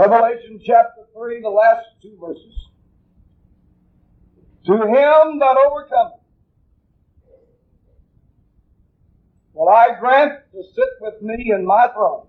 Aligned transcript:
Revelation 0.00 0.58
chapter 0.64 1.02
3, 1.12 1.42
the 1.42 1.50
last 1.50 1.84
two 2.00 2.16
verses. 2.18 2.68
To 4.64 4.72
him 4.72 5.38
that 5.40 5.56
overcometh, 5.66 6.20
will 9.52 9.68
I 9.68 9.88
grant 10.00 10.40
to 10.52 10.62
sit 10.74 10.88
with 11.02 11.20
me 11.20 11.52
in 11.54 11.66
my 11.66 11.88
throne, 11.92 12.28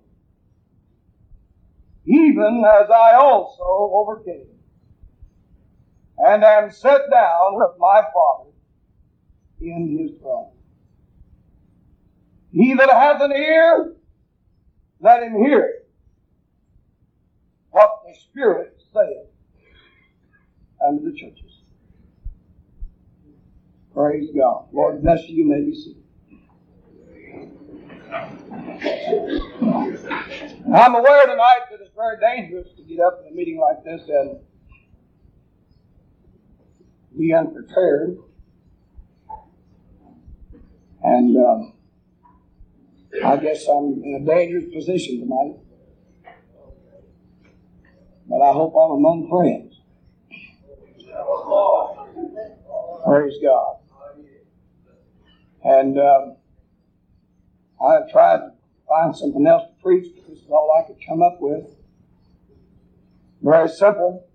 even 2.05 2.61
as 2.67 2.89
I 2.89 3.15
also 3.15 3.63
overcame, 3.63 4.47
and 6.17 6.43
am 6.43 6.71
set 6.71 7.09
down 7.09 7.55
with 7.55 7.71
my 7.79 8.01
Father 8.13 8.49
in 9.61 9.97
his 9.97 10.19
throne. 10.19 10.51
He 12.51 12.73
that 12.73 12.89
hath 12.89 13.21
an 13.21 13.31
ear, 13.31 13.95
let 14.99 15.23
him 15.23 15.41
hear 15.45 15.80
what 17.71 18.01
the 18.05 18.13
Spirit 18.19 18.81
saith 18.93 19.27
unto 20.85 21.11
the 21.11 21.17
churches. 21.17 21.61
Praise 23.93 24.29
God. 24.37 24.67
Lord 24.71 25.01
bless 25.01 25.27
you. 25.27 25.43
You 25.43 25.49
may 25.49 25.61
be 25.61 25.75
seated. 25.75 25.97
I'm 30.73 30.95
aware 30.95 31.25
tonight 31.25 31.61
that 31.69 31.81
it's 31.81 31.93
very 31.95 32.17
dangerous 32.19 32.67
to 32.77 32.83
get 32.83 32.99
up 32.99 33.21
in 33.21 33.31
a 33.31 33.35
meeting 33.35 33.59
like 33.59 33.83
this 33.83 34.01
and 34.07 34.39
be 37.17 37.33
unprepared. 37.33 38.17
And 41.03 41.37
um, 41.37 41.73
I 43.25 43.37
guess 43.37 43.67
I'm 43.67 44.01
in 44.03 44.21
a 44.21 44.25
dangerous 44.25 44.65
position 44.73 45.19
tonight. 45.19 45.60
But 48.31 48.41
I 48.43 48.53
hope 48.53 48.73
I'm 48.77 48.91
among 48.91 49.27
friends. 49.29 49.75
Praise 53.05 53.33
God. 53.43 53.75
And 55.65 55.99
um, 55.99 56.37
I 57.85 58.09
tried 58.09 58.37
to 58.37 58.51
find 58.87 59.13
something 59.13 59.45
else 59.45 59.63
to 59.67 59.83
preach, 59.83 60.13
but 60.15 60.29
this 60.29 60.39
is 60.39 60.49
all 60.49 60.71
I 60.81 60.87
could 60.87 61.05
come 61.05 61.21
up 61.21 61.41
with. 61.41 61.75
Very 63.41 63.67
simple. 63.67 64.25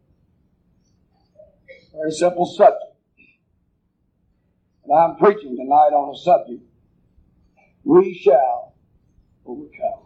Very 1.95 2.13
simple 2.13 2.45
subject. 2.45 2.83
And 4.85 4.93
I'm 4.93 5.17
preaching 5.17 5.57
tonight 5.57 5.95
on 5.95 6.15
a 6.15 6.19
subject. 6.19 6.63
We 7.83 8.13
shall 8.23 8.75
overcome. 9.47 10.03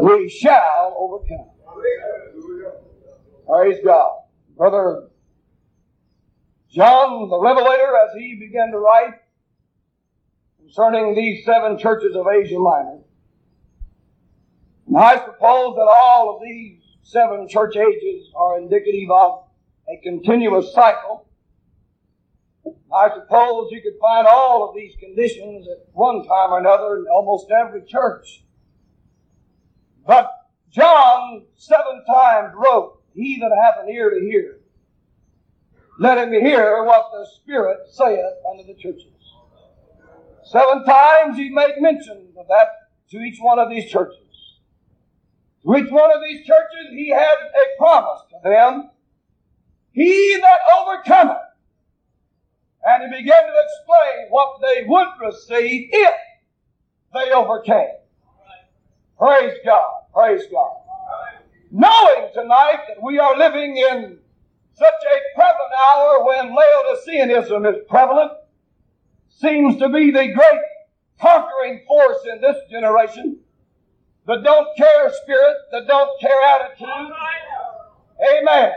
We 0.00 0.28
shall 0.28 0.94
overcome. 0.98 1.50
Praise 3.46 3.78
God. 3.84 4.22
Brother 4.56 5.08
John 6.70 7.30
the 7.30 7.38
Revelator, 7.38 7.96
as 8.04 8.14
he 8.18 8.36
began 8.38 8.70
to 8.70 8.78
write 8.78 9.14
concerning 10.58 11.14
these 11.14 11.44
seven 11.44 11.78
churches 11.78 12.14
of 12.14 12.26
Asia 12.26 12.58
Minor, 12.58 12.98
and 14.86 14.96
I 14.98 15.14
suppose 15.14 15.74
that 15.76 15.88
all 15.88 16.36
of 16.36 16.42
these 16.42 16.82
seven 17.02 17.48
church 17.48 17.76
ages 17.76 18.30
are 18.36 18.58
indicative 18.58 19.10
of 19.10 19.44
a 19.88 20.02
continuous 20.02 20.74
cycle. 20.74 21.26
I 22.94 23.08
suppose 23.14 23.68
you 23.70 23.80
could 23.80 23.98
find 24.00 24.26
all 24.26 24.68
of 24.68 24.74
these 24.74 24.94
conditions 24.98 25.66
at 25.68 25.86
one 25.92 26.26
time 26.26 26.50
or 26.50 26.58
another 26.58 26.98
in 26.98 27.06
almost 27.06 27.46
every 27.50 27.84
church. 27.86 28.44
But 30.06 30.30
John 30.70 31.46
seven 31.56 32.04
times 32.06 32.54
wrote, 32.54 33.02
He 33.14 33.38
that 33.40 33.50
hath 33.62 33.82
an 33.82 33.90
ear 33.90 34.10
to 34.10 34.20
hear, 34.20 34.58
let 35.98 36.18
him 36.18 36.30
hear 36.32 36.84
what 36.84 37.10
the 37.12 37.26
Spirit 37.36 37.78
saith 37.90 38.34
unto 38.50 38.66
the 38.66 38.74
churches. 38.74 39.12
Seven 40.44 40.84
times 40.84 41.36
he 41.36 41.48
made 41.48 41.74
mention 41.78 42.28
of 42.38 42.46
that 42.48 42.68
to 43.10 43.18
each 43.18 43.38
one 43.40 43.58
of 43.58 43.70
these 43.70 43.90
churches. 43.90 44.20
To 45.64 45.74
each 45.76 45.90
one 45.90 46.12
of 46.12 46.22
these 46.22 46.46
churches 46.46 46.90
he 46.90 47.08
had 47.08 47.34
a 47.34 47.78
promise 47.78 48.20
to 48.30 48.48
them. 48.48 48.90
He 49.92 50.36
that 50.40 50.58
overcometh. 50.78 51.38
And 52.84 53.02
he 53.02 53.22
began 53.22 53.42
to 53.42 53.52
explain 53.64 54.26
what 54.28 54.60
they 54.62 54.84
would 54.86 55.08
receive 55.20 55.88
if 55.90 56.14
they 57.12 57.32
overcame. 57.32 57.96
Praise 59.18 59.54
God. 59.64 60.02
Praise 60.12 60.42
God. 60.52 60.76
Knowing 61.70 62.30
tonight 62.34 62.80
that 62.88 63.02
we 63.02 63.18
are 63.18 63.36
living 63.36 63.76
in 63.76 64.18
such 64.74 64.88
a 64.88 65.34
prevalent 65.34 65.72
hour 65.88 66.24
when 66.26 66.54
Laodiceanism 66.54 67.74
is 67.74 67.82
prevalent, 67.88 68.32
seems 69.28 69.78
to 69.78 69.88
be 69.88 70.10
the 70.10 70.32
great 70.32 70.60
conquering 71.20 71.82
force 71.86 72.18
in 72.30 72.40
this 72.40 72.56
generation. 72.70 73.38
The 74.26 74.36
don't 74.36 74.68
care 74.76 75.10
spirit, 75.22 75.56
the 75.70 75.84
don't 75.86 76.20
care 76.20 76.42
attitude. 76.42 76.88
Amen. 78.38 78.72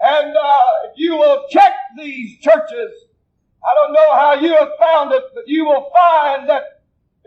And 0.00 0.36
uh, 0.36 0.58
if 0.84 0.92
you 0.96 1.16
will 1.16 1.44
check 1.50 1.72
these 1.96 2.38
churches, 2.38 2.92
I 3.64 3.74
don't 3.74 3.92
know 3.92 4.14
how 4.14 4.34
you 4.34 4.54
have 4.54 4.70
found 4.80 5.12
it, 5.12 5.24
but 5.34 5.44
you 5.46 5.64
will 5.66 5.90
find 5.92 6.48
that 6.48 6.77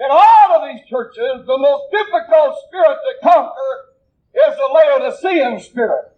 in 0.02 0.10
all 0.10 0.50
of 0.58 0.62
these 0.66 0.82
churches, 0.90 1.46
the 1.46 1.58
most 1.58 1.84
difficult 1.92 2.58
spirit 2.66 2.98
to 2.98 3.14
conquer 3.22 3.72
is 4.34 4.58
the 4.58 4.70
Laodicean 4.74 5.60
spirit. 5.62 6.18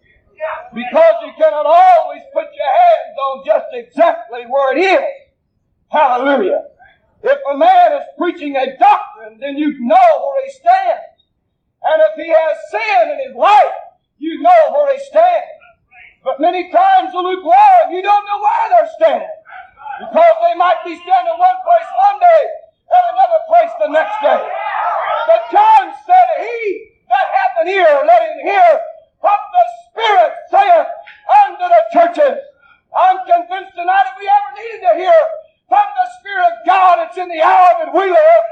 Because 0.72 1.14
you 1.24 1.32
cannot 1.36 1.66
always 1.66 2.22
put 2.32 2.48
your 2.56 2.72
hands 2.72 3.16
on 3.20 3.44
just 3.44 3.66
exactly 3.72 4.44
where 4.48 4.76
it 4.76 4.80
is. 4.80 5.04
Hallelujah. 5.88 6.64
If 7.22 7.38
a 7.52 7.56
man 7.56 7.92
is 7.92 8.04
preaching 8.16 8.56
a 8.56 8.76
doctrine, 8.78 9.38
then 9.40 9.56
you 9.56 9.78
know 9.80 10.08
where 10.20 10.44
he 10.44 10.52
stands. 10.52 11.20
And 11.84 12.02
if 12.08 12.16
he 12.16 12.28
has 12.28 12.56
sin 12.70 13.12
in 13.12 13.28
his 13.28 13.36
life, 13.36 13.76
you 14.18 14.40
know 14.40 14.62
where 14.72 14.96
he 14.96 15.00
stands. 15.04 15.60
But 16.24 16.40
many 16.40 16.72
times 16.72 17.12
the 17.12 17.20
lukewarm, 17.20 17.92
you 17.92 18.00
don't 18.00 18.24
know 18.24 18.40
where 18.40 18.68
they're 18.70 18.92
standing. 18.96 19.38
Because 20.00 20.36
they 20.48 20.56
might 20.56 20.80
be 20.84 20.96
standing 20.96 21.36
one 21.36 21.60
place 21.60 21.90
one 22.12 22.20
day 22.20 22.63
at 22.94 23.04
another 23.10 23.40
place 23.50 23.72
the 23.82 23.90
next 23.90 24.16
day. 24.22 24.42
But 25.26 25.40
John 25.50 25.90
said, 26.06 26.28
He 26.38 26.94
that 27.10 27.26
hath 27.34 27.54
an 27.62 27.68
ear, 27.68 27.90
let 28.06 28.22
him 28.22 28.38
hear 28.46 28.70
what 29.20 29.40
the 29.50 29.64
Spirit 29.90 30.32
saith 30.50 30.90
unto 31.46 31.66
the 31.66 31.82
churches. 31.92 32.36
I'm 32.94 33.18
convinced 33.26 33.74
tonight 33.74 34.06
if 34.12 34.16
we 34.18 34.26
ever 34.30 34.50
needed 34.54 34.82
to 34.86 34.94
hear 34.98 35.20
from 35.68 35.86
the 35.86 36.06
Spirit 36.20 36.46
of 36.46 36.56
God, 36.66 36.94
it's 37.08 37.18
in 37.18 37.28
the 37.28 37.42
hour 37.42 37.70
that 37.82 37.90
we 37.92 38.06
live. 38.06 38.44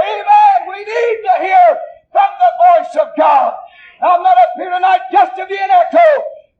Amen. 0.00 0.56
We 0.70 0.80
need 0.84 1.18
to 1.28 1.34
hear 1.44 1.68
from 2.12 2.30
the 2.40 2.50
voice 2.62 2.94
of 3.00 3.08
God. 3.18 3.52
I'm 4.00 4.22
not 4.22 4.36
up 4.36 4.52
here 4.56 4.70
tonight 4.70 5.02
just 5.12 5.36
to 5.36 5.46
be 5.46 5.58
an 5.58 5.70
echo, 5.70 6.08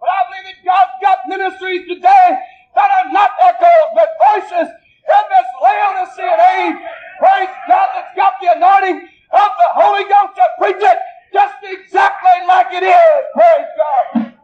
but 0.00 0.08
I 0.08 0.20
believe 0.28 0.46
that 0.50 0.60
God's 0.64 0.96
got 1.00 1.18
ministries 1.28 1.88
today 1.88 2.26
that 2.74 2.90
are 3.00 3.12
not 3.12 3.30
echoes, 3.42 3.90
but 3.94 4.08
voices 4.32 4.68
in 4.68 5.24
this 5.30 5.48
Laodicean 5.62 6.38
age 6.58 6.80
praise 7.18 7.54
God, 7.68 7.88
that's 7.94 8.14
got 8.16 8.34
the 8.40 8.52
anointing 8.56 9.08
of 9.32 9.50
the 9.60 9.68
Holy 9.78 10.04
Ghost 10.04 10.36
to 10.36 10.46
preach 10.58 10.82
it 10.82 10.98
just 11.32 11.54
exactly 11.62 12.46
like 12.46 12.68
it 12.72 12.82
is. 12.84 13.20
Praise 13.34 13.70
God. 13.76 14.34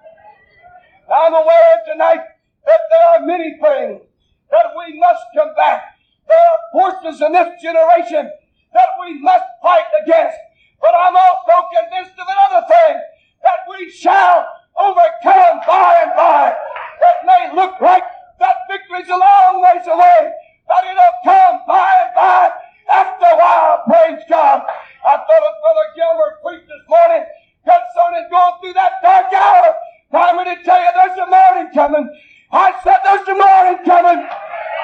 I'm 1.12 1.34
aware 1.34 1.74
tonight 1.86 2.20
that 2.66 2.80
there 2.90 3.06
are 3.14 3.26
many 3.26 3.50
things 3.58 4.02
that 4.50 4.66
we 4.76 4.98
must 4.98 5.22
combat. 5.36 5.82
There 6.26 6.36
are 6.36 6.62
forces 6.72 7.20
in 7.20 7.32
this 7.32 7.49
generation 7.62 8.30
that 8.74 8.90
we 9.00 9.20
must 9.20 9.44
fight 9.62 9.86
against. 10.02 10.36
But 10.80 10.94
I'm 10.94 11.16
also 11.16 11.68
convinced 11.76 12.18
of 12.18 12.26
another 12.26 12.66
thing, 12.66 12.96
that 13.42 13.60
we 13.68 13.90
shall 13.90 14.48
overcome 14.78 15.60
by 15.66 15.94
and 16.04 16.12
by. 16.16 16.50
It 16.50 17.26
may 17.26 17.54
look 17.54 17.80
like 17.80 18.04
that 18.38 18.56
victory's 18.70 19.08
a 19.08 19.16
long 19.16 19.62
ways 19.62 19.86
away, 19.86 20.32
but 20.66 20.84
it'll 20.84 21.18
come 21.24 21.60
by 21.66 21.92
and 22.04 22.14
by 22.14 22.50
after 22.90 23.24
a 23.24 23.36
while, 23.38 23.82
praise 23.86 24.22
God. 24.28 24.62
I 25.06 25.14
thought 25.16 25.44
of 25.46 25.54
Brother 25.62 25.86
Gilmer 25.94 26.30
preached 26.42 26.66
this 26.66 26.84
morning 26.88 27.24
concerning 27.62 28.26
going 28.30 28.54
through 28.60 28.74
that 28.74 28.92
dark 29.02 29.32
hour. 29.32 29.74
I'm 30.12 30.34
going 30.34 30.58
to 30.58 30.62
tell 30.64 30.80
you 30.80 30.90
there's 30.94 31.18
a 31.18 31.30
morning 31.30 31.72
coming. 31.72 32.10
I 32.50 32.74
said 32.82 32.98
there's 33.04 33.28
a 33.28 33.36
morning 33.38 33.78
coming. 33.86 34.26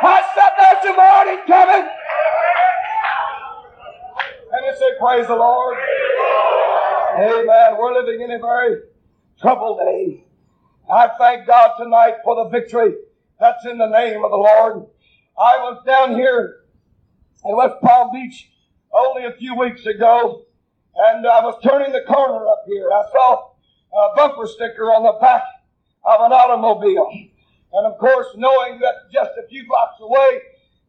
I 0.02 0.22
said 0.34 0.52
there's 0.54 0.84
a 0.86 0.94
morning 0.94 1.42
coming. 1.46 1.88
And 4.52 4.66
you 4.66 4.72
say, 4.78 4.98
praise 5.00 5.26
the 5.26 5.34
Lord. 5.34 5.76
Amen. 7.18 7.76
We're 7.76 7.94
living 7.94 8.20
in 8.20 8.30
a 8.30 8.38
very 8.38 8.82
troubled 9.40 9.80
day. 9.80 10.24
I 10.88 11.10
tonight 11.78 12.16
for 12.24 12.36
the 12.36 12.50
victory 12.50 12.94
that's 13.38 13.64
in 13.66 13.78
the 13.78 13.88
name 13.88 14.24
of 14.24 14.30
the 14.30 14.36
Lord. 14.36 14.86
I 15.38 15.58
was 15.58 15.82
down 15.84 16.14
here 16.14 16.60
in 17.44 17.56
West 17.56 17.74
Palm 17.82 18.10
Beach 18.12 18.50
only 18.92 19.24
a 19.24 19.32
few 19.32 19.54
weeks 19.54 19.84
ago, 19.86 20.46
And 20.94 21.26
I 21.26 21.44
was 21.44 21.60
turning 21.62 21.92
the 21.92 22.02
corner 22.02 22.46
up 22.48 22.64
here. 22.66 22.90
I 22.90 23.02
saw 23.12 23.50
a 23.92 24.16
bumper 24.16 24.46
sticker 24.46 24.84
on 24.84 25.02
the 25.02 25.18
back 25.20 25.42
of 26.04 26.20
an 26.22 26.32
automobile. 26.32 27.10
And 27.72 27.86
of 27.86 27.98
course, 27.98 28.26
knowing 28.36 28.80
that 28.80 29.12
just 29.12 29.32
a 29.42 29.46
few 29.48 29.66
blocks 29.66 30.00
away 30.00 30.40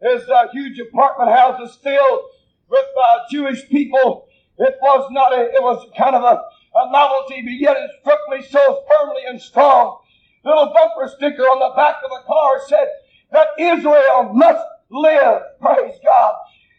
is 0.01 0.29
uh, 0.29 0.47
huge 0.53 0.79
apartment 0.79 1.31
houses 1.31 1.77
filled 1.83 2.21
with 2.69 2.85
uh, 3.03 3.19
Jewish 3.29 3.67
people, 3.67 4.27
it 4.57 4.75
was 4.81 5.09
not 5.11 5.33
a, 5.33 5.41
it 5.41 5.61
was 5.61 5.85
kind 5.97 6.15
of 6.15 6.23
a, 6.23 6.41
a 6.75 6.91
novelty, 6.91 7.41
but 7.41 7.53
yet 7.53 7.77
it 7.77 7.91
struck 8.01 8.19
me 8.29 8.41
so 8.41 8.83
firmly 8.89 9.21
and 9.27 9.41
strong. 9.41 9.99
Little 10.47 10.71
bumper 10.71 11.11
sticker 11.11 11.43
on 11.43 11.59
the 11.59 11.75
back 11.75 11.97
of 11.99 12.09
the 12.09 12.23
car 12.25 12.61
said 12.69 12.87
that 13.33 13.47
Israel 13.59 14.31
must 14.31 14.63
live. 14.89 15.41
Praise 15.59 15.99
God. 15.99 16.33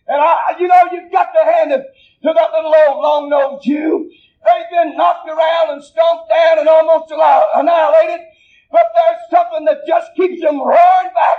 And 0.08 0.16
I, 0.16 0.56
you 0.58 0.68
know, 0.68 0.88
you've 0.90 1.12
got 1.12 1.28
to 1.36 1.44
hand 1.44 1.72
it 1.72 1.84
to 2.22 2.32
that 2.32 2.50
little 2.56 2.72
old 2.72 3.02
long-nosed 3.02 3.64
Jew. 3.64 4.08
They've 4.08 4.70
been 4.72 4.96
knocked 4.96 5.28
around 5.28 5.76
and 5.76 5.84
stomped 5.84 6.30
down 6.32 6.60
and 6.60 6.68
almost 6.68 7.12
annihilated. 7.12 8.24
But 8.72 8.86
there's 8.96 9.20
something 9.30 9.66
that 9.66 9.84
just 9.86 10.16
keeps 10.16 10.40
them 10.40 10.60
roaring 10.60 11.12
back 11.12 11.36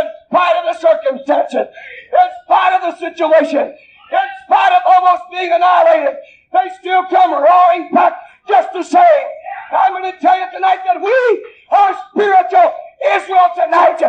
in 0.00 0.08
spite 0.24 0.56
of 0.56 0.72
the 0.72 0.80
circumstances, 0.80 1.68
in 1.68 2.28
spite 2.44 2.80
of 2.80 2.80
the 2.80 2.96
situation, 2.96 3.76
in 3.76 4.26
spite 4.46 4.72
of 4.72 4.82
almost 4.88 5.24
being 5.30 5.52
annihilated. 5.52 6.16
They 6.50 6.70
still 6.80 7.04
come 7.12 7.32
roaring 7.32 7.92
back 7.92 8.16
just 8.48 8.72
the 8.72 8.82
same. 8.82 9.28
I'm 9.70 9.92
going 9.92 10.10
to 10.10 10.18
tell 10.18 10.38
you 10.38 10.46
tonight 10.50 10.80
that 10.84 10.96
we 10.96 11.46
are 11.68 11.92
spiritual 12.08 12.72
Israel 13.16 13.48
tonight. 13.54 14.00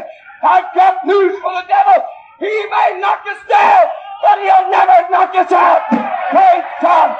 I've 0.41 0.73
got 0.73 1.05
news 1.05 1.35
for 1.39 1.51
the 1.51 1.67
devil. 1.67 1.99
He 2.39 2.47
may 2.47 2.99
knock 2.99 3.23
us 3.27 3.43
down, 3.47 3.85
but 4.23 4.39
he'll 4.39 4.71
never 4.71 5.11
knock 5.11 5.35
us 5.35 5.51
out. 5.51 5.83
Praise 6.31 6.63
God. 6.81 7.17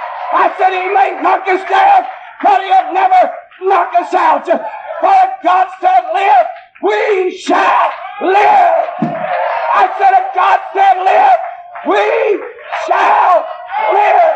I 0.70 0.86
he 0.86 0.94
may 0.94 1.22
knock 1.22 1.48
us 1.48 1.68
down, 1.70 2.04
but 2.44 2.62
he'll 2.62 2.94
never 2.94 3.34
knock 3.62 3.94
us 3.98 4.14
out. 4.14 4.46
For 4.46 5.20
God 5.44 5.68
said 5.82 6.02
live, 6.14 6.46
we 6.84 7.38
shall 7.38 7.92
live. 8.22 8.86
I 9.02 9.90
said 9.98 10.14
if 10.20 10.36
God 10.36 10.60
said 10.74 10.98
live, 11.04 11.40
we 11.88 12.44
shall 12.86 13.46
live. 13.94 14.36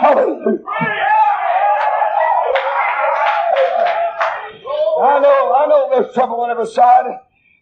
Hallelujah. 0.00 0.64
I 5.02 5.18
know, 5.20 5.54
I 5.56 5.66
know 5.66 5.88
there's 5.90 6.14
trouble 6.14 6.40
on 6.40 6.50
every 6.50 6.66
side. 6.66 7.06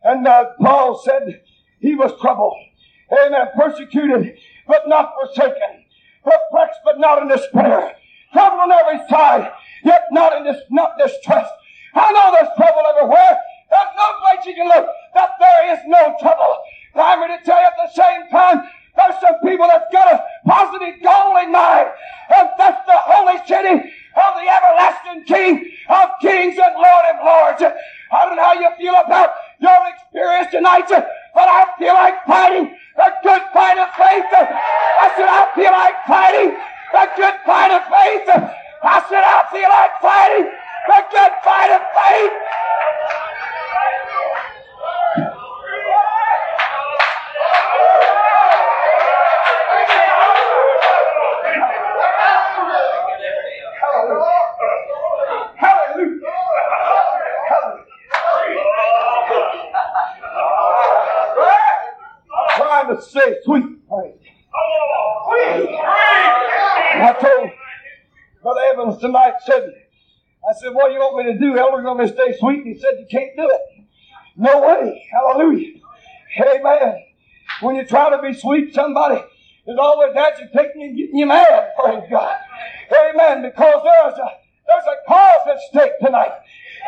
And 0.03 0.27
uh, 0.27 0.45
Paul 0.61 1.01
said 1.05 1.43
he 1.81 1.95
was 1.95 2.13
troubled. 2.21 2.57
Amen. 3.13 3.47
Persecuted, 3.57 4.39
but 4.67 4.83
not 4.87 5.13
forsaken. 5.15 5.85
Perplexed, 6.23 6.81
but 6.85 6.99
not 6.99 7.23
in 7.23 7.29
despair. 7.29 7.97
Trouble 8.33 8.61
on 8.61 8.73
every 8.73 9.09
side, 9.09 9.51
yet 9.85 10.05
not 10.11 10.37
in 10.37 10.45
dis- 10.45 10.63
not 10.71 10.99
distress. 10.99 11.49
I 11.95 12.13
know 12.13 12.37
there's 12.37 12.55
trouble 12.57 12.83
everywhere. 12.95 13.39
There's 13.71 13.95
no 13.97 14.09
place 14.21 14.47
you 14.47 14.55
can 14.55 14.69
look 14.69 14.87
that 15.15 15.31
there 15.41 15.73
is 15.73 15.81
no 15.87 16.17
trouble. 16.21 16.59
I'm 16.95 17.21
going 17.21 17.39
to 17.39 17.45
tell 17.45 17.59
you 17.59 17.67
at 17.67 17.73
the 17.77 17.93
same 17.95 18.29
time, 18.31 18.69
there's 18.97 19.21
some 19.21 19.41
people 19.47 19.67
that's 19.69 19.91
got 19.93 20.13
a 20.13 20.25
positive 20.45 21.01
goal 21.03 21.39
in 21.39 21.53
mind, 21.53 21.89
and 22.35 22.49
that's 22.59 22.85
the 22.85 22.99
holy 22.99 23.39
city 23.47 23.93
of 24.19 24.31
the 24.35 24.47
everlasting 24.51 25.25
King 25.25 25.71
of 25.89 26.11
kings 26.21 26.59
and 26.59 26.75
Lord 26.75 27.05
of 27.15 27.25
lords. 27.25 27.63
I 28.11 28.27
don't 28.27 28.37
know 28.37 28.43
how 28.43 28.59
you 28.59 28.71
feel 28.77 28.97
about 28.99 29.31
your 29.61 29.79
experience 29.95 30.51
tonight, 30.51 30.89
but 30.89 31.47
I 31.49 31.71
feel 31.79 31.95
like 31.95 32.25
fighting 32.27 32.75
a 32.99 33.11
good 33.23 33.43
fight 33.55 33.79
of 33.79 33.89
faith. 33.95 34.27
I 34.35 35.07
said, 35.15 35.29
I 35.31 35.47
feel 35.55 35.71
like 35.71 35.97
fighting 36.07 36.51
a 36.59 37.07
good 37.15 37.37
fight 37.47 37.71
of 37.71 37.83
faith. 37.87 38.27
I 38.83 38.99
said, 39.07 39.23
I 39.23 39.47
feel 39.55 39.71
like 39.71 39.95
fighting 40.03 40.47
a 40.51 41.01
good 41.13 41.33
fight 41.45 41.71
of 41.71 41.83
faith. 41.95 42.59
trying 62.59 62.97
to 62.97 63.03
say 63.03 63.37
sweet 63.45 63.89
praise. 63.89 64.15
I 67.01 67.17
told 67.21 67.51
Brother 68.43 68.61
Evans 68.73 68.99
tonight, 68.99 69.35
said, 69.45 69.73
I 70.49 70.53
said, 70.61 70.75
what 70.75 70.89
do 70.89 70.95
you 70.95 71.01
want 71.01 71.17
me 71.18 71.18
to 71.33 71.39
do, 71.39 71.59
Elder? 71.59 71.79
You 71.79 71.87
want 71.87 72.01
me 72.01 72.07
to 72.07 72.13
stay 72.13 72.37
sweet? 72.39 72.65
And 72.65 72.75
he 72.75 72.81
said, 72.81 72.91
you 72.99 73.07
can't 73.11 73.37
do 73.37 73.49
it. 73.49 73.87
No 74.37 74.61
way. 74.61 75.09
Hallelujah. 75.13 75.75
Amen. 76.41 77.05
When 77.61 77.77
you 77.77 77.85
try 77.85 78.11
to 78.11 78.23
be 78.23 78.33
sweet, 78.33 78.75
somebody 78.75 79.21
is 79.67 79.79
always 79.79 80.15
agitating 80.15 80.81
you 80.81 80.89
and 80.89 80.97
getting 80.97 81.17
you 81.17 81.27
mad. 81.27 81.73
Praise 81.83 82.05
God. 82.11 82.37
Amen. 83.11 83.43
Because 83.43 83.83
there's 83.83 84.19
a, 84.19 84.29
there's 84.67 84.85
a 84.87 85.09
cause 85.09 85.49
at 85.51 85.59
stake 85.71 85.93
tonight. 86.01 86.33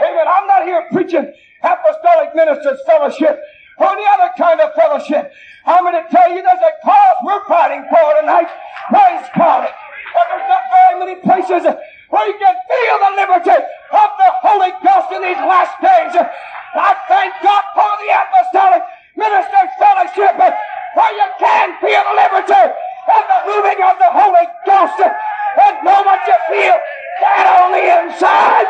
Amen. 0.02 0.26
I'm 0.28 0.46
not 0.46 0.64
here 0.64 0.86
preaching 0.92 1.32
apostolic 1.62 2.34
ministers 2.34 2.78
fellowship 2.86 3.40
or 3.78 3.88
any 3.88 4.04
other 4.14 4.30
kind 4.38 4.60
of 4.60 4.72
fellowship. 4.74 5.32
I'm 5.66 5.82
going 5.84 6.02
to 6.02 6.08
tell 6.10 6.30
you 6.30 6.42
there's 6.42 6.58
a 6.60 6.84
cause 6.84 7.16
we're 7.24 7.44
fighting 7.46 7.84
for 7.90 8.20
tonight. 8.20 8.48
Praise 8.88 9.26
God. 9.36 9.66
And 9.66 10.26
there's 10.30 10.48
not 10.48 10.62
very 10.70 11.00
many 11.00 11.20
places 11.20 11.66
where 12.10 12.26
you 12.26 12.36
can 12.38 12.56
feel 12.66 12.96
the 13.02 13.12
liberty 13.16 13.58
of 13.58 14.10
the 14.18 14.30
Holy 14.42 14.72
Ghost 14.82 15.10
in 15.14 15.22
these 15.22 15.42
last 15.46 15.74
days. 15.82 16.14
I 16.18 16.92
thank 17.08 17.34
God 17.42 17.64
for 17.74 17.90
the 18.02 18.10
apostolic 18.14 18.82
ministers 19.16 19.72
fellowship 19.78 20.34
where 20.38 21.12
you 21.14 21.28
can 21.38 21.68
feel 21.80 22.02
the 22.02 22.16
liberty 22.18 22.62
and 22.62 23.24
the 23.30 23.40
moving 23.46 23.80
of 23.82 23.96
the 23.98 24.10
Holy 24.10 24.46
Ghost 24.66 25.00
and 25.02 25.74
know 25.86 26.02
what 26.02 26.20
you 26.26 26.38
feel 26.50 26.76
that 27.22 27.46
on 27.62 27.72
the 27.72 27.84
inside. 27.86 28.68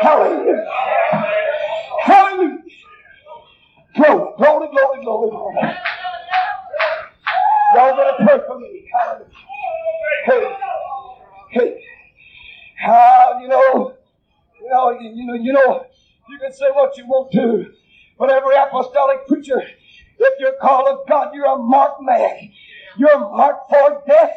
Hallelujah. 0.00 0.66
Hallelujah. 2.04 2.58
Glory, 3.96 4.32
glory, 4.38 4.68
glory, 4.72 5.04
glory, 5.04 5.30
glory. 5.30 5.76
Y'all 7.74 7.96
better 7.96 8.16
pray 8.24 8.38
for 8.46 8.58
me. 8.60 8.84
Hallelujah. 8.92 9.29
Hey, 10.24 10.56
hey. 11.50 11.84
Ah, 12.86 13.40
you 13.40 13.48
know, 13.48 13.94
you 14.60 14.68
know, 14.70 14.90
you, 15.00 15.26
know, 15.26 15.34
you 15.34 15.52
know, 15.52 15.86
you 16.28 16.38
can 16.38 16.52
say 16.52 16.66
what 16.72 16.96
you 16.96 17.06
want 17.06 17.32
to, 17.32 17.72
but 18.18 18.30
every 18.30 18.54
apostolic 18.56 19.26
preacher, 19.26 19.60
if 20.18 20.40
you're 20.40 20.56
called 20.60 20.88
of 20.88 21.08
God, 21.08 21.34
you're 21.34 21.46
a 21.46 21.58
marked 21.58 22.02
man. 22.02 22.52
You're 22.98 23.18
marked 23.18 23.70
for 23.70 24.02
death. 24.06 24.32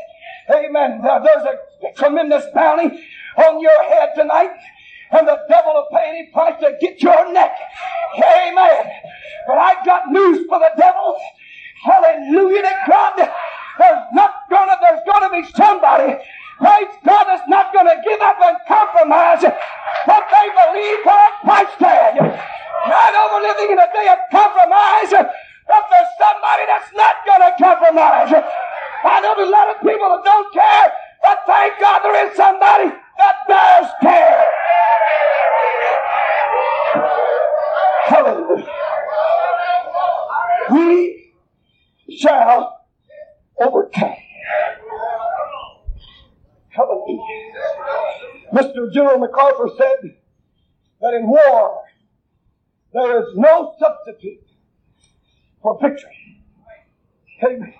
Amen. 0.54 1.02
Now, 1.04 1.20
there's 1.20 1.46
a 1.46 1.94
tremendous 1.98 2.46
bounty 2.54 3.04
on 3.38 3.62
your 3.62 3.84
head 3.84 4.10
tonight 4.16 4.52
and 5.12 5.28
the 5.28 5.38
devil 5.50 5.74
will 5.74 5.88
pay 5.92 6.10
any 6.10 6.30
price 6.32 6.60
to 6.60 6.75
get 6.82 7.02
your 7.02 7.32
neck. 7.32 7.56
Amen. 8.16 8.86
But 9.48 9.58
I 9.58 9.84
got 9.86 10.12
news 10.12 10.48
for 10.48 10.60
the 10.60 10.72
devil. 10.78 11.18
Hallelujah 11.84 12.62
to 12.62 12.75
God. 12.88 13.30
There's 13.80 14.06
not 14.13 14.34
gonna, 14.50 14.77
there's 14.82 15.01
gonna 15.08 15.32
be 15.32 15.44
somebody, 15.56 16.13
praise 16.60 16.94
God, 17.06 17.25
that's 17.25 17.48
not 17.50 17.74
gonna 17.74 17.96
give 18.06 18.22
up 18.22 18.38
and 18.44 18.58
compromise 18.68 19.44
what 19.44 20.24
they 20.30 20.48
believe 20.53 21.01
a 21.06 21.22
price 21.46 21.74
tag. 21.80 22.15
Not 22.20 23.13
over 23.15 23.42
living 23.42 23.74
in 23.74 23.80
a 23.80 23.89
day 23.94 24.08
of 24.13 24.20
compromise, 24.32 25.12
but 25.12 25.84
there's 25.89 26.13
somebody 26.20 26.63
that's 26.68 26.94
not 26.96 27.15
gonna 27.25 27.51
compromise. 27.60 28.32
I 29.06 29.22
know 29.22 29.34
there's 29.38 29.50
a 29.50 29.51
lot 29.51 29.70
of 29.75 29.82
people 29.82 30.10
that 30.10 30.24
don't 30.24 30.53
care, 30.53 30.94
but 31.24 31.39
thank 31.48 31.80
God 31.80 32.01
there 32.03 32.30
is 32.30 32.38
somebody 32.38 32.89
that 33.18 33.36
does 33.50 33.92
care. 34.01 34.46
Hallelujah. 38.08 38.68
We 40.72 41.34
shall 42.20 42.83
overcome. 43.60 44.16
Hallelujah. 46.70 47.22
Mr. 48.54 48.92
General 48.92 49.20
MacArthur 49.20 49.70
said 49.78 50.16
that 51.02 51.14
in 51.14 51.28
war 51.28 51.84
there 52.94 53.20
is 53.20 53.36
no 53.36 53.76
substitute 53.80 54.46
for 55.62 55.80
victory. 55.82 56.42
Amen. 57.44 57.74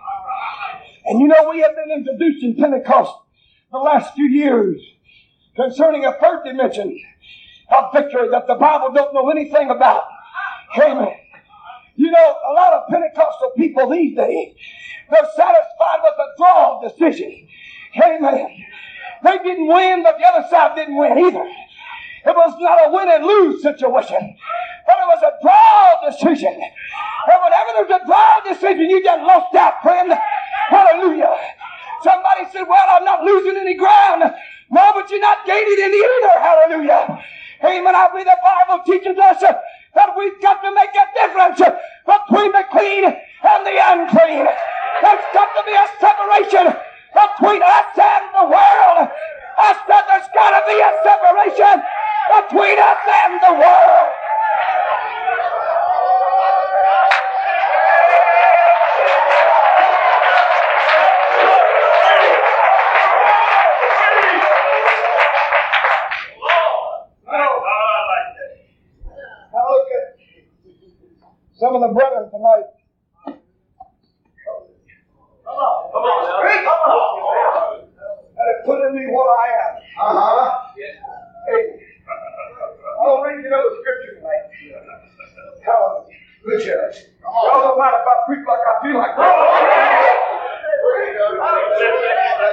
And 1.06 1.20
you 1.20 1.28
know, 1.28 1.50
we 1.50 1.60
have 1.60 1.76
been 1.76 1.98
introduced 1.98 2.44
in 2.44 2.56
Pentecost 2.56 3.14
the 3.72 3.78
last 3.78 4.14
few 4.14 4.26
years 4.26 4.82
concerning 5.56 6.06
a 6.06 6.14
third 6.14 6.44
dimension 6.46 7.00
of 7.72 7.94
victory 7.94 8.30
that 8.30 8.48
the 8.48 8.56
Bible 8.56 8.92
don't 8.94 9.14
know 9.14 9.30
anything 9.30 9.70
about. 9.70 10.04
Amen. 10.78 11.14
You 11.96 12.10
know, 12.10 12.36
a 12.50 12.54
lot 12.54 12.74
of 12.74 12.88
Pentecostal 12.90 13.52
people 13.56 13.90
these 13.90 14.16
days. 14.16 14.56
They're 15.10 15.30
satisfied 15.36 16.00
with 16.04 16.14
a 16.18 16.28
draw 16.38 16.82
decision. 16.82 17.48
Amen. 18.02 18.48
They 19.24 19.38
didn't 19.40 19.68
win, 19.68 20.04
but 20.04 20.18
the 20.18 20.26
other 20.26 20.48
side 20.50 20.76
didn't 20.76 20.98
win 20.98 21.18
either. 21.18 21.46
It 22.26 22.36
was 22.36 22.56
not 22.60 22.88
a 22.88 22.92
win 22.92 23.10
and 23.10 23.26
lose 23.26 23.62
situation, 23.62 24.36
but 24.88 24.96
it 24.96 25.08
was 25.08 25.22
a 25.24 25.34
draw 25.44 26.10
decision. 26.10 26.56
And 26.56 27.40
whenever 27.44 27.70
there's 27.76 28.02
a 28.02 28.06
draw 28.06 28.40
decision, 28.48 28.90
you 28.90 29.04
just 29.04 29.24
lost 29.24 29.54
out, 29.56 29.82
friend. 29.82 30.14
Hallelujah. 30.70 31.36
Somebody 32.02 32.52
said, 32.52 32.64
Well, 32.64 32.88
I'm 32.92 33.04
not 33.04 33.24
losing 33.24 33.58
any 33.58 33.76
ground. 33.76 34.24
No, 34.72 34.92
but 34.96 35.10
you're 35.10 35.20
not 35.20 35.46
gaining 35.46 35.78
any 35.82 35.98
either. 35.98 36.40
Hallelujah. 36.40 37.24
Amen. 37.64 37.96
I 37.96 38.10
believe 38.10 38.26
the 38.26 38.38
Bible 38.44 38.84
teaches 38.84 39.18
us 39.18 39.42
that 39.42 40.10
we've 40.18 40.42
got 40.42 40.62
to 40.64 40.74
make 40.74 40.90
a 40.90 41.06
difference 41.16 41.60
between 41.60 42.52
the 42.52 42.64
clean 42.72 43.06
and 43.06 43.66
the 43.66 43.78
unclean. 43.80 44.48
There's 45.02 45.26
got 45.34 45.50
to 45.56 45.64
be 45.66 45.74
a 45.74 45.88
separation 46.00 46.66
between 47.14 47.62
us 47.64 47.92
and 47.98 48.26
the 48.34 48.46
world. 48.46 49.10
I 49.58 49.70
said 49.86 50.04
there's 50.10 50.30
got 50.34 50.52
to 50.54 50.62
be 50.70 50.78
a 50.78 50.92
separation 51.02 51.76
between 52.30 52.78
us 52.80 53.02
and 53.08 53.34
the 53.42 53.54
world. 53.60 54.14
some 71.64 71.76
of 71.76 71.82
the 71.82 71.96
brethren 71.96 72.30
tonight. 72.30 72.73
Come 75.94 76.02
on, 76.02 76.26
come 76.26 76.42
on, 76.42 77.22
come 77.22 77.54
on. 77.54 77.86
That 78.34 78.46
have 78.50 78.66
put 78.66 78.82
in 78.82 78.96
me 78.98 79.06
what 79.14 79.30
I 79.30 79.46
am. 79.54 79.78
Uh-huh. 80.02 80.74
Hey, 80.74 81.62
I'll 83.00 83.22
read 83.22 83.38
you 83.44 83.48
another 83.48 83.70
scripture 83.78 84.18
tonight. 84.18 84.50
Good 86.44 86.66
church. 86.66 86.96
Y'all 87.22 87.62
don't 87.62 87.78
mind 87.78 87.94
if 87.94 88.08
I 88.10 88.16
preach 88.26 88.42
like 88.48 88.60
I 88.66 88.82
feel 88.82 88.98
like 88.98 89.16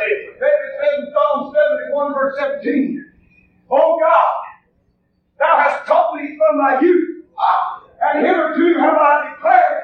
David 0.00 0.36
said 0.38 0.58
in 1.00 1.12
Psalm 1.12 1.52
71, 1.52 2.14
verse 2.14 2.34
17, 2.38 3.04
Oh 3.70 3.98
God, 4.00 4.34
thou 5.38 5.56
hast 5.58 5.86
taught 5.86 6.14
me 6.14 6.36
from 6.36 6.58
my 6.58 6.80
youth 6.80 7.24
and 8.02 8.26
hitherto 8.26 8.78
have 8.80 8.94
I 8.98 9.32
declared 9.34 9.82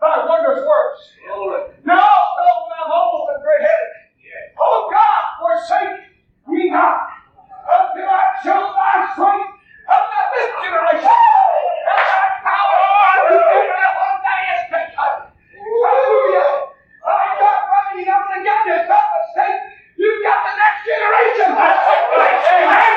thy 0.00 0.26
wondrous 0.26 0.64
works. 0.66 1.00
Now 1.84 2.00
also 2.00 2.44
when 2.68 2.76
I'm 2.84 2.92
old 2.92 3.28
and 3.34 3.42
gray 3.42 3.60
headed, 3.60 3.92
oh 4.60 4.88
God, 4.92 5.22
forsake 5.40 6.00
me 6.48 6.70
not 6.70 6.98
until 7.66 8.08
I 8.08 8.22
show 8.44 8.60
thy 8.76 9.08
strength 9.14 9.50
unto 9.88 10.20
this 10.36 10.50
generation. 10.62 11.10
And 11.10 11.98
thy 11.98 12.26
power 12.44 12.76
to 13.30 13.34
one 13.34 14.20
day 14.22 14.42
is 14.52 14.62
Hallelujah. 15.86 16.50
I 17.06 17.38
got 17.40 17.58
running 17.70 18.08
up 18.08 18.26
and 18.34 18.42
get 18.44 18.60
this 18.66 18.90
up 18.90 19.06
and 19.16 19.26
say, 19.34 19.50
you've 19.96 20.22
got 20.22 20.42
the 20.44 20.52
next 20.58 20.80
generation. 20.86 21.50
Amen. 21.54 22.94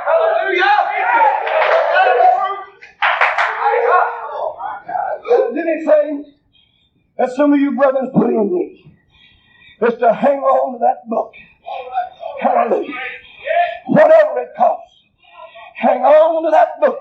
Hallelujah. 0.06 0.72
Anything 5.56 6.34
that 7.18 7.30
some 7.36 7.52
of 7.52 7.60
you 7.60 7.72
brothers 7.76 8.08
put 8.14 8.28
in 8.28 8.52
me 8.52 8.96
is 9.82 9.91
to 10.02 10.12
hang 10.12 10.38
on 10.38 10.74
to 10.74 10.78
that 10.80 11.08
book. 11.08 11.32
Hallelujah. 12.40 12.94
Whatever 13.86 14.40
it 14.40 14.50
costs, 14.56 15.02
hang 15.74 16.02
on 16.02 16.44
to 16.44 16.50
that 16.50 16.80
book. 16.80 16.98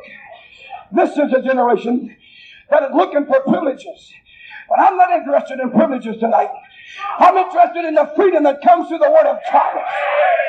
This 0.91 1.12
is 1.12 1.34
a 1.34 1.41
generation 1.41 2.15
that 2.70 2.84
is 2.84 2.89
looking 2.96 3.25
for 3.25 3.39
privileges. 3.41 4.13
But 4.70 4.79
I'm 4.79 4.98
not 4.98 5.12
interested 5.12 5.60
in 5.60 5.72
privileges 5.72 6.17
tonight. 6.20 6.50
I'm 7.20 7.36
interested 7.38 7.86
in 7.86 7.96
the 7.96 8.12
freedom 8.15 8.43
that 8.43 8.62
comes 8.62 8.88
through 8.88 9.00
the 9.00 9.10
Word 9.10 9.27
of 9.27 9.38
God. 9.51 9.77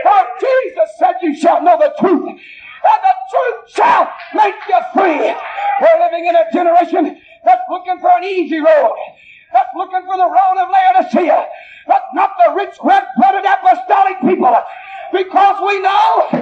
For 0.03 0.25
Jesus 0.41 0.89
said, 0.99 1.15
You 1.23 1.37
shall 1.37 1.63
know 1.63 1.79
the 1.79 1.95
truth, 1.99 2.29
and 2.29 3.01
the 3.03 3.15
truth 3.31 3.75
shall 3.75 4.13
make 4.35 4.55
you 4.69 4.81
free. 4.95 5.35
We're 5.81 6.01
living 6.05 6.27
in 6.27 6.37
a 6.37 6.45
generation 6.53 7.21
that's 7.45 7.63
looking 7.71 7.99
for 7.99 8.11
an 8.11 8.25
easy 8.25 8.59
road, 8.59 8.97
that's 9.53 9.71
looking 9.77 10.03
for 10.05 10.17
the 10.17 10.27
road 10.27 10.57
of 10.59 10.69
Laodicea, 10.71 11.49
Because 15.33 15.63
we 15.67 15.81
know 15.81 16.42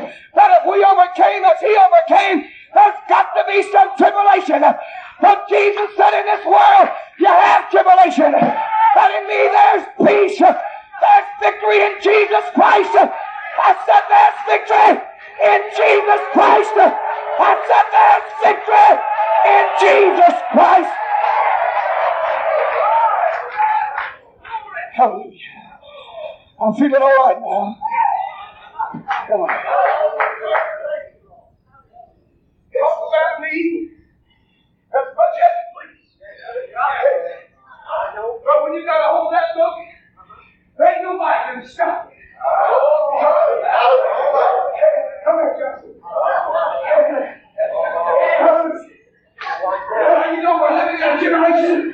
Come 28.90 29.02
on. 29.42 29.48
Talk 32.74 32.98
about 33.06 33.40
me 33.40 33.90
as 34.90 35.06
much 35.14 35.36
as 35.38 35.52
you 35.58 35.66
please. 35.76 36.10
But 38.44 38.56
when 38.64 38.74
you 38.74 38.82
got 38.84 38.98
to 38.98 39.04
hold 39.14 39.32
that 39.32 39.54
book, 39.54 39.76
there 40.76 40.92
ain't 40.92 41.02
nobody 41.04 41.38
can 41.60 41.68
stop 41.68 42.10
it. 42.10 42.18
Come 45.24 45.38
here. 45.38 45.86
Well, 49.94 50.34
you 50.34 50.42
know 50.42 50.54
we're 50.60 50.74
living 50.76 50.96
in 50.96 51.02
a 51.02 51.20
generation 51.20 51.89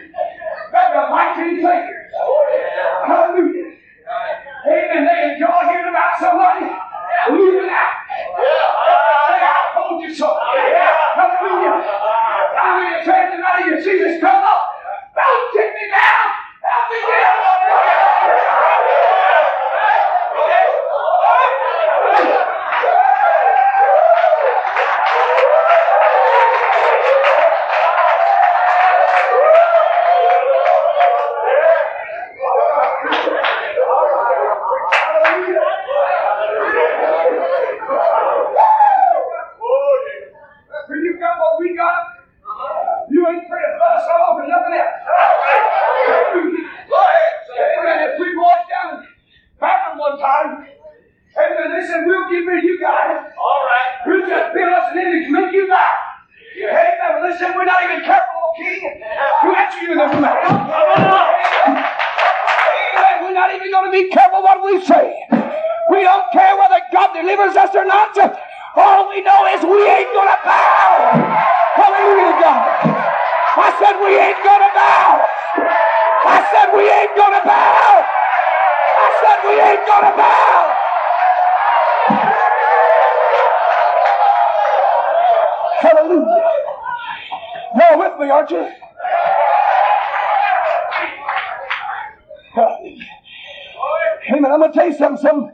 Amen. 94.37 94.53
I'm 94.53 94.61
going 94.61 94.73
to 94.73 94.79
tell 94.79 94.89
you 94.89 94.97
something. 94.97 95.23
Some, 95.23 95.51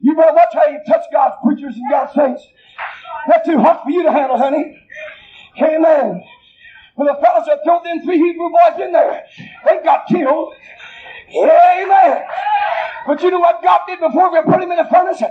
you 0.00 0.14
better 0.14 0.34
watch 0.34 0.52
how 0.52 0.66
you 0.66 0.80
touch 0.86 1.04
God's 1.12 1.36
preachers 1.42 1.74
and 1.74 1.90
God's 1.90 2.14
saints. 2.14 2.42
That's 3.26 3.46
too 3.46 3.58
hot 3.58 3.84
for 3.84 3.90
you 3.90 4.02
to 4.02 4.12
handle, 4.12 4.36
honey. 4.36 4.78
Amen. 5.62 6.22
When 6.94 7.06
the 7.06 7.14
fellows 7.22 7.46
that 7.46 7.60
throw 7.64 7.82
them 7.82 8.02
three 8.04 8.18
Hebrew 8.18 8.50
boys 8.50 8.80
in 8.80 8.92
there, 8.92 9.24
they 9.64 9.80
got 9.82 10.06
killed. 10.08 10.54
Amen. 11.30 12.24
But 13.06 13.22
you 13.22 13.30
know 13.30 13.38
what 13.38 13.62
God 13.62 13.80
did 13.86 14.00
before 14.00 14.32
we 14.32 14.42
put 14.42 14.62
him 14.62 14.70
in 14.70 14.78
the 14.78 14.88
furnace? 14.90 15.22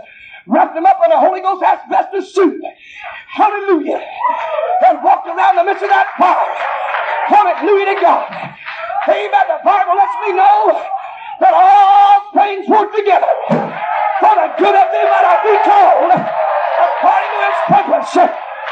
Wrapped 0.48 0.78
him 0.78 0.86
up 0.86 1.00
in 1.06 1.12
a 1.12 1.20
Holy 1.20 1.42
Ghost 1.42 1.62
asbestos 1.62 2.34
suit. 2.34 2.62
Hallelujah. 3.30 4.02
And 4.88 5.04
walked 5.04 5.28
around 5.28 5.58
the 5.58 5.64
midst 5.66 5.84
of 5.84 5.90
that 5.90 6.08
fire. 6.18 6.56
Hallelujah 7.28 7.96
to 7.96 8.02
God. 8.02 8.32
Amen. 9.10 9.46
The 9.48 9.60
Bible 9.64 9.96
lets 9.96 10.16
me 10.26 10.34
know 10.34 10.84
that 11.42 11.54
all 11.54 12.17
things 12.34 12.68
work 12.68 12.94
together 12.96 13.30
for 13.50 14.34
the 14.36 14.48
good 14.58 14.76
of 14.76 14.88
them 14.92 15.08
that 15.08 15.24
are 15.28 15.42
be 15.46 15.56
called 15.64 16.12
according 16.12 17.32
to 17.32 17.40
his 17.48 17.60
purpose. 17.70 18.12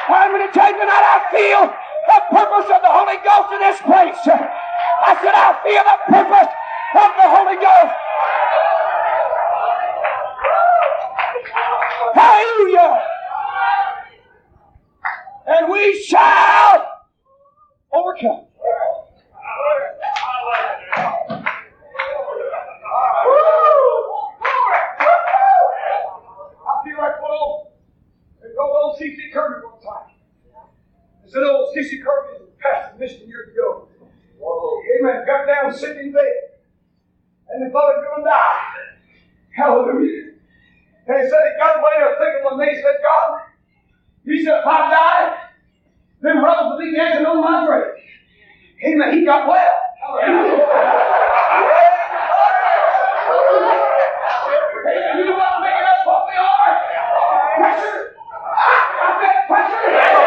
I'm 0.07 0.31
going 0.31 0.45
to 0.45 0.53
tell 0.53 0.69
you 0.69 0.77
tonight 0.79 1.05
I 1.05 1.19
feel 1.31 1.61
the 1.65 2.19
purpose 2.29 2.69
of 2.69 2.81
the 2.81 2.91
Holy 2.91 3.17
Ghost 3.23 3.49
in 3.53 3.59
this 3.61 3.79
place. 3.81 4.19
I 4.25 5.17
said 5.21 5.33
I 5.33 5.57
feel 5.65 5.81
the 5.81 5.97
purpose 6.11 6.51
of 6.95 7.09
the 7.17 7.27
Holy 7.29 7.57
Ghost. 7.57 7.95
Hallelujah. 12.15 13.01
And 15.47 15.71
we 15.71 16.03
shall 16.03 16.85
overcome. 17.93 18.45
I 26.67 26.83
feel 26.83 26.97
like 26.97 27.21
one 27.21 27.31
old, 27.31 27.67
there's 28.41 28.55
old, 28.95 28.99
C.C. 28.99 29.29
Kirby 29.33 29.65
one 29.65 29.81
time. 29.81 30.11
There's 31.21 31.35
an 31.35 31.43
old 31.43 31.73
C.C. 31.73 31.97
Kirby 31.99 32.39
who 32.39 32.45
passed 32.59 32.93
the 32.93 32.99
mission 32.99 33.27
years 33.27 33.49
ago. 33.53 33.87
Whoa. 34.39 34.81
Amen. 34.99 35.25
Got 35.25 35.45
down 35.47 35.73
sitting 35.73 36.07
in 36.07 36.11
bed. 36.13 36.21
And 37.49 37.65
they 37.65 37.71
thought 37.71 37.93
he 37.93 37.97
was 37.99 38.05
going 38.09 38.23
to 38.23 38.29
die. 38.29 38.61
Hallelujah. 39.55 40.31
And 41.07 41.21
he 41.21 41.29
said 41.29 41.39
he 41.39 41.59
got 41.59 41.79
away 41.79 41.91
there 41.99 42.15
thinking 42.17 42.43
one 42.43 42.59
day, 42.59 42.75
he 42.75 42.81
said, 42.81 42.97
God, 43.03 43.39
he 44.25 44.43
said, 44.43 44.59
if 44.59 44.65
I 44.65 44.89
die, 44.89 45.37
then 46.21 46.41
brothers 46.41 46.65
will 46.71 46.79
be 46.79 46.95
dancing 46.95 47.25
on 47.25 47.43
my 47.43 47.65
grave. 47.65 47.93
Amen. 48.85 49.13
He 49.17 49.25
got 49.25 49.47
well. 49.47 49.75
Hallelujah. 50.01 50.65
Amen. 51.55 51.95
You 55.17 55.25
know 55.25 55.37
what's 55.37 55.61
making 55.61 55.87
us 55.87 56.05
what 56.05 56.27
we 56.27 56.35
are? 56.35 56.71
Pressure. 57.57 58.15
I 59.47 59.69
said 59.69 60.24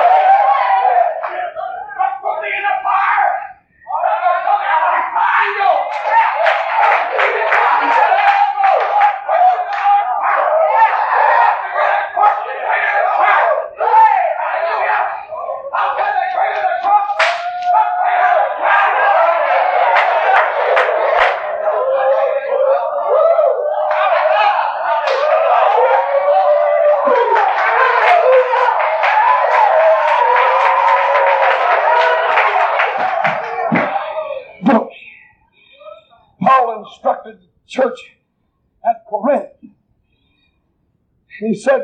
said, 41.58 41.82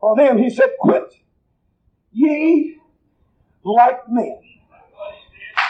for 0.00 0.16
them, 0.16 0.38
he 0.38 0.50
said, 0.50 0.70
quit 0.80 1.12
ye 2.12 2.76
like 3.64 4.08
men. 4.08 4.40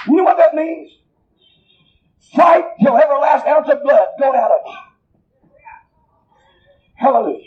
You 0.07 0.17
know 0.17 0.25
what 0.25 0.37
that 0.37 0.55
means? 0.55 0.93
Fight 2.35 2.65
till 2.81 2.97
every 2.97 3.17
last 3.17 3.47
ounce 3.47 3.69
of 3.69 3.83
blood 3.83 4.07
go 4.21 4.35
out 4.35 4.51
of 4.51 4.61
you. 4.67 4.75
Hallelujah. 6.95 7.45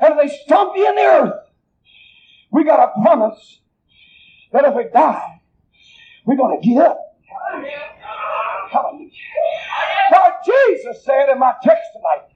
And 0.00 0.14
if 0.14 0.30
they 0.30 0.36
stomp 0.44 0.76
you 0.76 0.88
in 0.88 0.94
the 0.94 1.02
earth, 1.02 1.34
we 2.52 2.64
got 2.64 2.80
a 2.80 3.02
promise 3.02 3.60
that 4.52 4.64
if 4.64 4.74
we 4.74 4.84
die, 4.92 5.40
we're 6.26 6.36
going 6.36 6.60
to 6.60 6.66
get 6.66 6.78
up. 6.78 6.98
Hallelujah. 8.70 9.10
For 10.10 10.32
Jesus 10.44 11.04
said 11.04 11.28
in 11.28 11.38
my 11.38 11.54
text 11.62 11.82
tonight, 11.92 12.28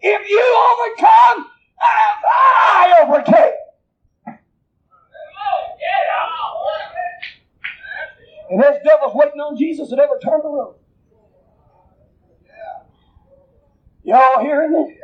if 0.00 0.28
you 0.28 0.40
overcome 0.72 1.50
as 1.78 2.24
I 2.24 2.94
overcame. 3.02 3.52
And 8.48 8.62
there's 8.62 8.82
devils 8.84 9.12
waiting 9.14 9.40
on 9.40 9.56
Jesus 9.56 9.88
to 9.88 9.96
ever 9.96 10.18
turn 10.22 10.40
the 10.42 10.48
road. 10.48 10.76
Y'all 14.04 14.40
hearing 14.40 14.72
me? 14.72 14.98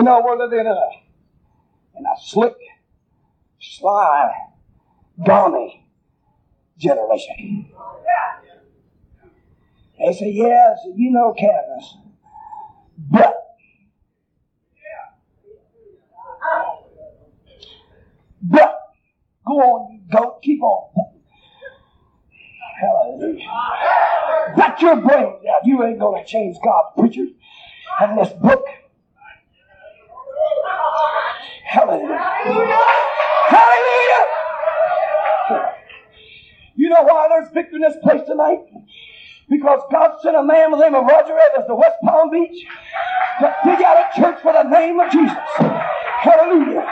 You 0.00 0.04
know, 0.04 0.34
living 0.38 0.60
in 0.60 0.66
a, 0.66 1.98
in 1.98 2.06
a 2.06 2.20
slick, 2.22 2.56
sly, 3.60 4.32
gawny 5.26 5.86
generation. 6.78 7.70
They 9.98 10.12
say, 10.14 10.30
yes, 10.30 10.78
you 10.96 11.10
know 11.10 11.34
Candace, 11.38 11.96
but 13.10 13.34
but 18.42 18.78
go 19.46 19.52
on, 19.52 19.92
you 19.92 20.00
goat, 20.10 20.40
keep 20.42 20.62
on. 20.62 20.94
Hallelujah. 22.80 23.46
But 24.56 24.80
your 24.80 24.96
brains 24.96 25.44
out. 25.54 25.66
You 25.66 25.84
ain't 25.84 25.98
gonna 25.98 26.24
change 26.24 26.56
God's 26.64 26.88
preachers 26.96 27.28
and 28.00 28.18
this 28.18 28.32
book. 28.32 28.64
Know 37.06 37.12
why 37.12 37.28
there's 37.28 37.52
victory 37.52 37.76
in 37.76 37.82
this 37.82 37.96
place 38.02 38.22
tonight? 38.26 38.60
Because 39.48 39.80
God 39.90 40.16
sent 40.22 40.36
a 40.36 40.42
man 40.42 40.70
with 40.70 40.80
the 40.80 40.86
name 40.86 40.94
of 40.94 41.04
Roger 41.06 41.36
Evans 41.50 41.66
to 41.66 41.74
West 41.74 41.96
Palm 42.04 42.30
Beach 42.30 42.64
to 43.40 43.54
dig 43.64 43.82
out 43.82 43.98
a 43.98 44.20
church 44.20 44.40
for 44.42 44.52
the 44.52 44.62
name 44.64 45.00
of 45.00 45.10
Jesus. 45.10 45.36
Hallelujah. 45.58 46.86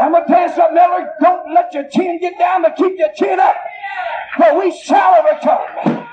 I'm 0.00 0.12
going 0.12 0.24
to 0.24 0.28
tell 0.28 0.48
you 0.48 0.54
something, 0.54 0.78
Elder. 0.78 1.12
Don't 1.20 1.54
let 1.54 1.72
your 1.72 1.88
chin 1.90 2.18
get 2.20 2.38
down, 2.38 2.62
but 2.62 2.76
keep 2.76 2.98
your 2.98 3.12
chin 3.14 3.38
up. 3.38 3.56
For 4.36 4.58
we 4.58 4.72
shall 4.76 5.14
overcome. 5.14 6.06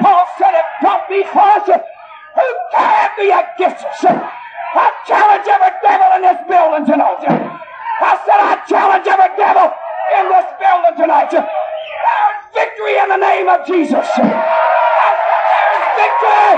Paul 0.00 0.26
said, 0.38 0.54
if 0.54 0.66
God 0.82 1.00
be 1.08 1.22
for 1.24 1.38
us, 1.38 1.66
who 1.66 2.48
can 2.74 3.10
be 3.18 3.30
against 3.30 3.84
us? 3.84 4.04
I 4.04 4.90
challenge 5.06 5.46
every 5.46 5.72
devil 5.82 6.08
in 6.16 6.22
this 6.22 6.40
building 6.48 6.86
tonight. 6.86 7.22
I 8.00 8.18
said, 8.24 8.40
I 8.40 8.62
challenge 8.66 9.06
every 9.06 9.36
devil 9.36 9.70
in 10.18 10.24
this 10.28 10.48
building 10.58 10.96
tonight. 10.98 11.61
Victory 12.54 12.98
in 12.98 13.08
the 13.08 13.16
name 13.16 13.48
of 13.48 13.66
Jesus. 13.66 14.08
I 14.18 15.12
said, 15.24 15.42
there's 15.48 15.88
victory. 15.96 16.54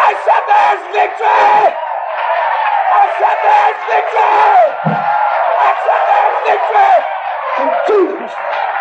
I 0.00 0.12
said, 0.24 0.44
there's 0.48 0.84
victory. 0.94 1.74
I 2.94 3.04
said, 3.20 3.38
there's 3.44 3.80
victory. 3.92 4.56
I 5.60 5.70
said, 5.84 6.02
there's 6.08 6.38
victory. 6.48 6.94
In 7.60 7.68
Jesus. 7.88 8.73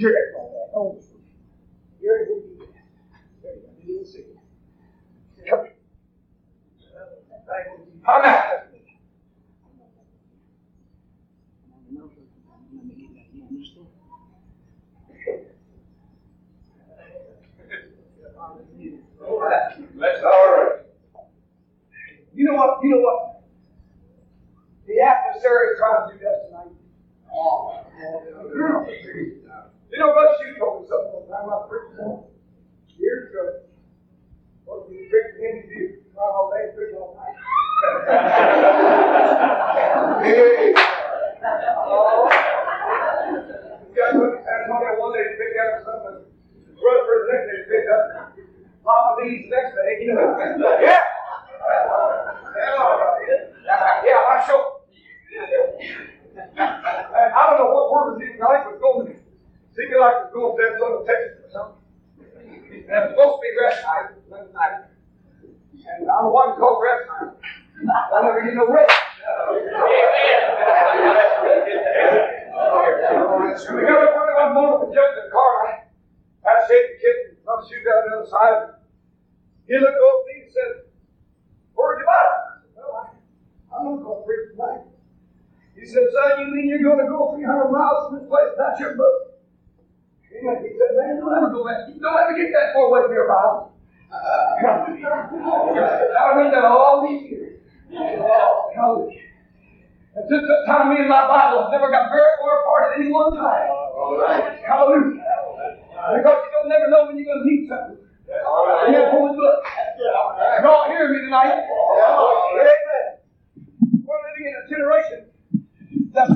you're 0.00 0.29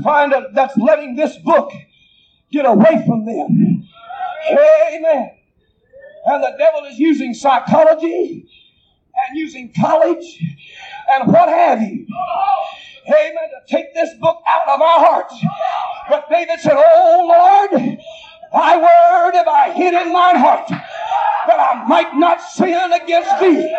that's 0.05 0.77
letting 0.77 1.17
this 1.17 1.37
book 1.39 1.73
get 2.53 2.67
away 2.67 3.03
from 3.07 3.25
them. 3.25 3.89
Amen. 4.51 5.31
And 6.27 6.43
the 6.43 6.55
devil 6.59 6.85
is 6.85 6.99
using 6.99 7.35
psychology 7.35 8.49
and 9.29 9.39
using 9.39 9.73
college 9.79 10.25
and 11.11 11.31
what 11.31 11.49
have 11.49 11.81
you. 11.83 12.07
Amen. 13.07 13.35
To 13.51 13.77
take 13.77 13.93
this 13.95 14.11
book 14.21 14.39
out 14.47 14.69
of 14.69 14.81
our 14.81 15.07
hearts. 15.07 15.35
But 16.09 16.29
David 16.31 16.61
said, 16.61 16.75
Oh 16.77 17.71
Lord, 17.73 17.99
thy 18.53 18.77
word 18.77 19.35
have 19.35 19.49
I 19.49 19.73
hid 19.73 19.95
in 19.95 20.13
mine 20.13 20.37
heart 20.37 20.69
that 20.69 21.61
I 21.61 21.87
might 21.87 22.15
not 22.15 22.41
sin 22.41 22.93
against 22.93 23.41
thee. 23.41 23.77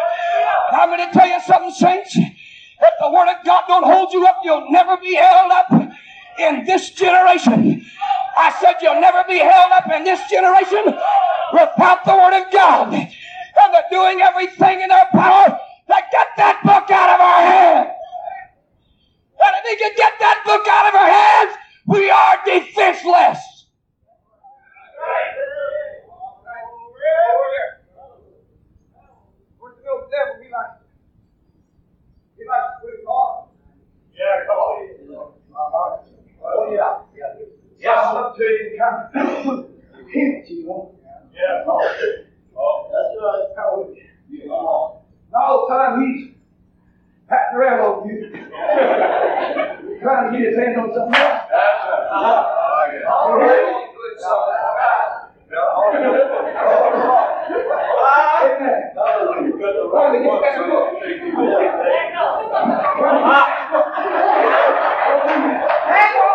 I'm 0.71 0.89
going 0.89 1.07
to 1.07 1.13
tell 1.17 1.27
you 1.27 1.41
something, 1.41 1.71
saints. 1.71 2.15
If 2.15 2.93
the 2.99 3.09
word 3.09 3.29
of 3.29 3.43
God 3.45 3.63
don't 3.67 3.83
hold 3.85 4.13
you 4.13 4.25
up, 4.27 4.41
you'll 4.43 4.69
never 4.69 4.97
be 4.97 5.15
held 5.15 5.51
up 5.51 5.67
in 6.39 6.65
this 6.65 6.91
generation. 6.91 7.85
I 8.37 8.51
said, 8.59 8.75
You'll 8.81 9.01
never 9.01 9.23
be 9.27 9.37
held 9.39 9.71
up 9.71 9.89
in 9.91 10.03
this 10.03 10.19
generation 10.29 10.85
without 11.53 12.03
the 12.05 12.15
Word 12.15 12.41
of 12.41 12.51
God. 12.51 12.93
And 12.93 13.73
they're 13.73 13.89
doing 13.89 14.21
everything 14.21 14.81
in 14.81 14.89
their 14.89 15.07
power 15.11 15.47
to 15.47 15.95
get 16.11 16.27
that 16.37 16.59
book 16.63 16.91
out 16.91 17.09
of 17.15 17.21
our 17.21 17.41
hands. 17.41 17.89
And 19.39 19.55
if 19.57 19.63
we 19.65 19.75
can 19.77 19.91
get 19.95 20.13
that 20.19 20.43
book 20.45 20.67
out 20.67 20.87
of 20.89 20.95
our 20.95 21.11
hands, 21.11 21.57
we 21.87 22.09
are 22.09 22.37
defenseless. 22.45 23.54
yeah, 36.71 36.99
yeah. 37.15 37.45
Yeah, 37.77 38.01
I'm 38.01 38.15
up 38.17 38.35
to 38.37 38.43
you 38.43 38.77
kind 38.79 38.95
of 39.29 39.69
hit. 40.09 40.47
Yeah. 40.49 41.63
Oh, 41.67 41.79
oh. 42.57 42.75
That's 42.91 43.11
right. 43.21 43.47
How 43.57 43.81
it 43.81 43.97
is. 43.97 44.03
Yeah. 44.29 44.51
Oh. 44.51 45.01
All 45.35 45.67
the 45.67 45.73
time 45.75 45.93
he's 46.01 46.21
patting 47.27 47.57
around 47.57 47.79
on 47.81 48.07
you. 48.07 48.15
trying 50.01 50.31
to 50.31 50.37
get 50.37 50.47
his 50.47 50.57
hand 50.57 50.77
on 50.79 50.93
something. 50.93 51.11
That's 51.11 51.51
right. 51.51 52.89
Yeah. 52.93 53.09
All 53.11 53.35
right. 53.37 53.63
All 54.23 54.47
right. 54.47 54.65
Trying 59.91 60.13
Yeah. 60.13 60.21
get 60.23 60.41
that 60.41 60.55
book. 60.67 60.89
Hang 65.85 66.15
on. 66.19 66.34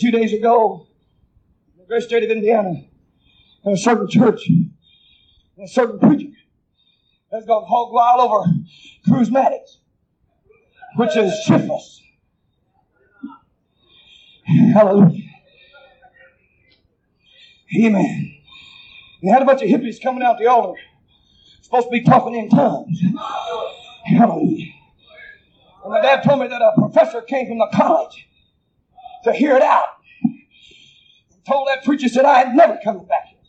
few 0.00 0.10
days 0.10 0.32
ago, 0.32 0.86
in 1.74 1.82
the 1.82 1.86
great 1.86 2.02
state 2.02 2.24
of 2.24 2.30
Indiana, 2.30 2.84
in 3.64 3.72
a 3.72 3.76
certain 3.76 4.08
church, 4.08 4.48
a 5.62 5.68
certain 5.68 5.98
preacher 5.98 6.32
has 7.30 7.44
gone 7.44 7.64
hog 7.68 7.92
wild 7.92 8.20
over 8.20 8.50
charismatics, 9.06 9.76
which 10.96 11.14
is 11.16 11.34
shiftless. 11.44 12.00
Hallelujah. 14.72 15.22
Amen. 17.78 18.36
They 19.22 19.28
had 19.28 19.42
a 19.42 19.44
bunch 19.44 19.62
of 19.62 19.68
hippies 19.68 20.02
coming 20.02 20.22
out 20.22 20.38
the 20.38 20.46
altar, 20.46 20.80
supposed 21.60 21.88
to 21.88 21.90
be 21.90 22.00
talking 22.00 22.34
in 22.34 22.48
tongues. 22.48 22.98
Hallelujah. 24.06 24.72
And 25.84 25.92
my 25.92 26.00
dad 26.00 26.22
told 26.22 26.40
me 26.40 26.48
that 26.48 26.62
a 26.62 26.72
professor 26.74 27.20
came 27.20 27.46
from 27.46 27.58
the 27.58 27.68
college 27.72 28.28
to 29.24 29.32
hear 29.32 29.56
it 29.56 29.62
out. 29.62 29.86
And 31.32 31.44
told 31.46 31.68
that 31.68 31.84
preacher, 31.84 32.08
said, 32.08 32.24
I 32.24 32.38
had 32.38 32.54
never 32.54 32.78
coming 32.82 33.06
back 33.06 33.26
here. 33.28 33.40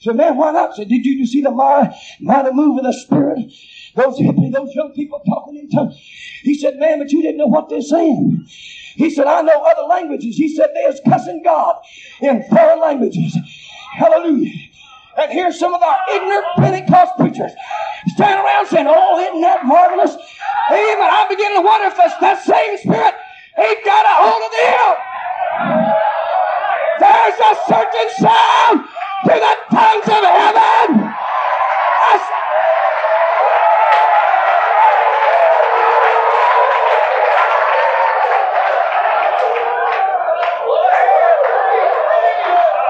So 0.00 0.12
man, 0.12 0.36
why 0.36 0.52
not? 0.52 0.76
said, 0.76 0.88
did 0.88 1.04
you 1.04 1.26
see 1.26 1.42
the 1.42 1.50
mighty, 1.50 1.94
mighty 2.20 2.52
move 2.52 2.78
of 2.78 2.84
the 2.84 2.92
Spirit? 2.92 3.38
Those 3.96 4.18
hippies, 4.18 4.52
those 4.52 4.72
young 4.74 4.92
people 4.94 5.20
talking 5.26 5.56
in 5.56 5.68
tongues. 5.70 5.96
He 6.42 6.54
said, 6.54 6.76
man, 6.76 7.00
but 7.00 7.10
you 7.10 7.20
didn't 7.20 7.38
know 7.38 7.46
what 7.46 7.68
they're 7.68 7.82
saying. 7.82 8.46
He 8.94 9.10
said, 9.10 9.26
I 9.26 9.42
know 9.42 9.60
other 9.60 9.82
languages. 9.82 10.36
He 10.36 10.54
said, 10.54 10.70
there's 10.74 11.00
cussing 11.08 11.42
God 11.42 11.76
in 12.20 12.44
foreign 12.44 12.80
languages. 12.80 13.36
Hallelujah. 13.92 14.52
And 15.18 15.32
here's 15.32 15.58
some 15.58 15.74
of 15.74 15.82
our 15.82 15.96
ignorant 16.12 16.46
Pentecost 16.58 17.12
preachers 17.18 17.50
standing 18.14 18.44
around 18.44 18.66
saying, 18.68 18.86
Oh, 18.88 19.18
isn't 19.18 19.40
that 19.40 19.66
marvelous? 19.66 20.14
Amen. 20.70 21.08
I'm 21.10 21.28
beginning 21.28 21.58
to 21.58 21.62
wonder 21.62 21.88
if 21.88 21.96
that's 21.96 22.16
that 22.20 22.44
same 22.44 22.78
spirit 22.78 23.14
ain't 23.60 23.84
got 23.84 24.04
a 24.06 24.14
hold 24.22 24.42
of 24.44 24.52
them. 24.52 24.96
There's 27.00 27.40
a 27.40 27.52
certain 27.68 28.10
sound 28.18 28.88
to 29.26 29.34
the 29.34 29.54
tongues 29.70 30.08
of 30.08 30.24
heaven. 30.24 31.14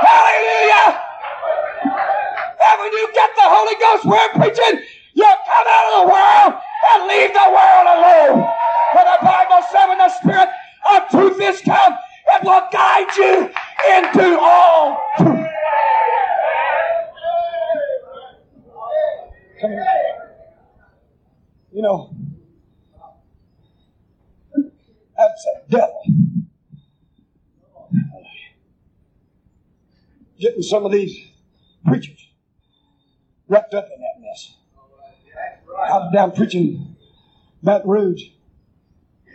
Hallelujah. 0.01 1.03
And 2.61 2.93
you 2.93 3.09
get 3.15 3.31
the 3.37 3.43
Holy 3.45 3.77
Ghost 3.81 4.05
we're 4.07 4.31
preaching, 4.41 4.81
you 5.15 5.25
come 5.25 5.67
out 5.69 5.87
of 5.89 5.95
the 6.01 6.07
world 6.13 6.63
and 6.95 7.09
leave 7.09 7.33
the 7.33 7.49
world 7.51 7.87
alone. 7.99 8.49
For 8.93 9.05
the 9.05 9.19
Bible 9.25 9.63
says 9.71 9.89
when 9.89 9.99
the 9.99 10.09
Spirit 10.11 10.49
of 10.97 11.09
truth 11.11 11.41
is 11.41 11.61
come, 11.61 11.95
it 12.33 12.45
will 12.45 12.69
guide 12.73 13.17
you 13.17 13.51
into 13.97 14.39
all 14.41 15.01
truth. 15.17 15.49
Come 19.61 19.71
here. 19.71 19.87
You 21.73 21.83
know, 21.83 22.15
that's 25.17 25.47
a 25.47 25.71
devil. 25.71 26.03
Getting 30.39 30.63
some 30.63 30.87
of 30.87 30.93
these 30.93 31.19
preachers 31.85 32.29
wrapped 33.49 33.75
up 33.75 33.89
in 33.95 34.01
that 34.01 34.21
mess. 34.21 34.55
I 35.79 36.13
down 36.13 36.33
preaching 36.33 36.97
Baton 37.63 37.91
Rouge. 37.91 38.23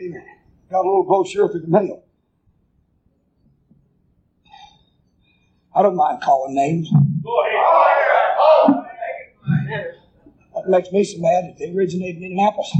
Amen. 0.01 0.32
Got 0.73 0.85
a 0.85 0.89
little 0.89 1.03
brochure 1.03 1.47
for 1.49 1.59
the 1.59 1.67
mail. 1.67 2.03
I 5.75 5.83
don't 5.83 5.95
mind 5.95 6.19
calling 6.23 6.55
names. 6.55 6.89
That 10.55 10.67
makes 10.67 10.91
me 10.91 11.03
so 11.03 11.19
mad 11.19 11.43
that 11.43 11.57
they 11.59 11.71
originated 11.71 12.17
in 12.17 12.23
Indianapolis. 12.23 12.75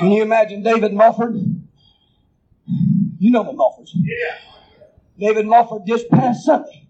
Can 0.00 0.10
you 0.10 0.22
imagine 0.22 0.64
David 0.64 0.92
Mulford? 0.94 1.36
You 3.20 3.30
know 3.30 3.44
the 3.44 3.52
Mulfords. 3.52 3.90
Yeah. 3.94 4.38
David 5.20 5.46
Mulford 5.46 5.82
just 5.86 6.10
passed 6.10 6.44
Sunday. 6.44 6.88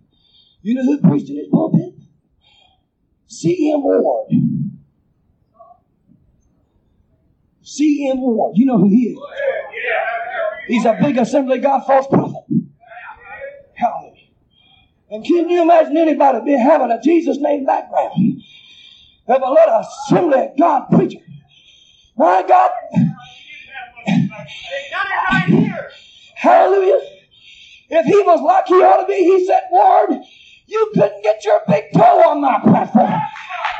You 0.63 0.73
know 0.73 0.85
who 0.85 0.99
preached 1.03 1.29
in 1.29 1.37
his 1.37 1.49
pulpit? 1.49 1.97
C.M. 3.27 3.83
Ward. 3.83 4.33
C.M. 7.69 8.21
Ward. 8.21 8.57
You 8.57 8.67
know 8.67 8.79
who 8.79 8.89
he 8.89 9.11
is. 9.13 9.19
He's 10.69 10.85
a 10.87 10.97
big 11.01 11.19
Assembly 11.19 11.59
God 11.59 11.85
false 11.87 12.07
prophet. 12.07 12.45
Hallelujah. 13.75 14.15
And 15.11 15.25
can 15.25 15.49
you 15.49 15.63
imagine 15.63 15.97
anybody 15.97 16.41
be 16.45 16.59
having 16.59 16.91
a 16.91 17.01
Jesus 17.01 17.39
name 17.39 17.67
background? 17.67 18.43
Let 19.27 19.43
a 19.43 19.81
Assembly 19.81 20.47
of 20.47 20.59
God 20.59 20.89
preacher? 20.91 21.19
My 22.17 22.43
God. 22.47 22.71
Hallelujah. 26.37 27.01
If 27.91 28.07
he 28.07 28.23
was 28.23 28.41
like 28.41 28.67
he 28.67 28.75
ought 28.75 29.03
to 29.03 29.07
be, 29.07 29.15
he 29.15 29.47
said, 29.47 29.63
Ward, 29.71 30.11
you 30.67 30.91
couldn't 30.95 31.23
get 31.23 31.45
your 31.45 31.61
big 31.69 31.85
toe 31.95 32.31
on 32.31 32.41
my 32.41 32.59
platform. 32.61 33.21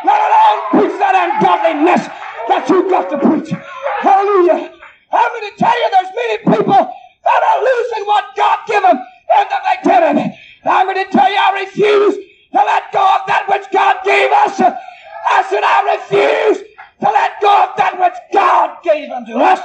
Let 0.05 0.21
alone 0.21 0.71
preach 0.71 0.99
that 0.99 1.15
ungodliness 1.15 2.07
that 2.49 2.69
you 2.69 2.89
got 2.91 3.11
to 3.11 3.19
preach. 3.19 3.53
Hallelujah. 4.01 4.73
I'm 5.11 5.41
going 5.41 5.53
to 5.53 5.59
tell 5.59 5.75
you 5.75 5.91
there's 5.91 6.15
many 6.15 6.39
people 6.39 6.93
that 7.25 7.41
are 7.51 7.61
losing 7.65 8.07
what 8.07 8.25
God 8.37 8.59
gave 8.67 8.83
them 8.83 8.97
in 8.97 9.47
the 9.49 9.61
beginning. 9.83 10.39
I'm 10.65 10.87
going 10.87 11.05
to 11.05 11.11
tell 11.11 11.31
you 11.31 11.37
I 11.37 11.61
refuse 11.61 12.15
to 12.15 12.59
let 12.59 12.93
go 12.93 13.01
of 13.01 13.27
that 13.27 13.47
which 13.49 13.71
God 13.73 13.97
gave 14.05 14.31
us. 14.33 14.61
I 14.61 15.43
said 15.49 15.63
I 15.65 15.97
refuse 15.97 16.59
to 17.01 17.11
let 17.11 17.41
go 17.41 17.65
of 17.65 17.77
that 17.77 17.99
which 17.99 18.15
God 18.33 18.79
gave 18.83 19.11
unto 19.11 19.33
us. 19.35 19.61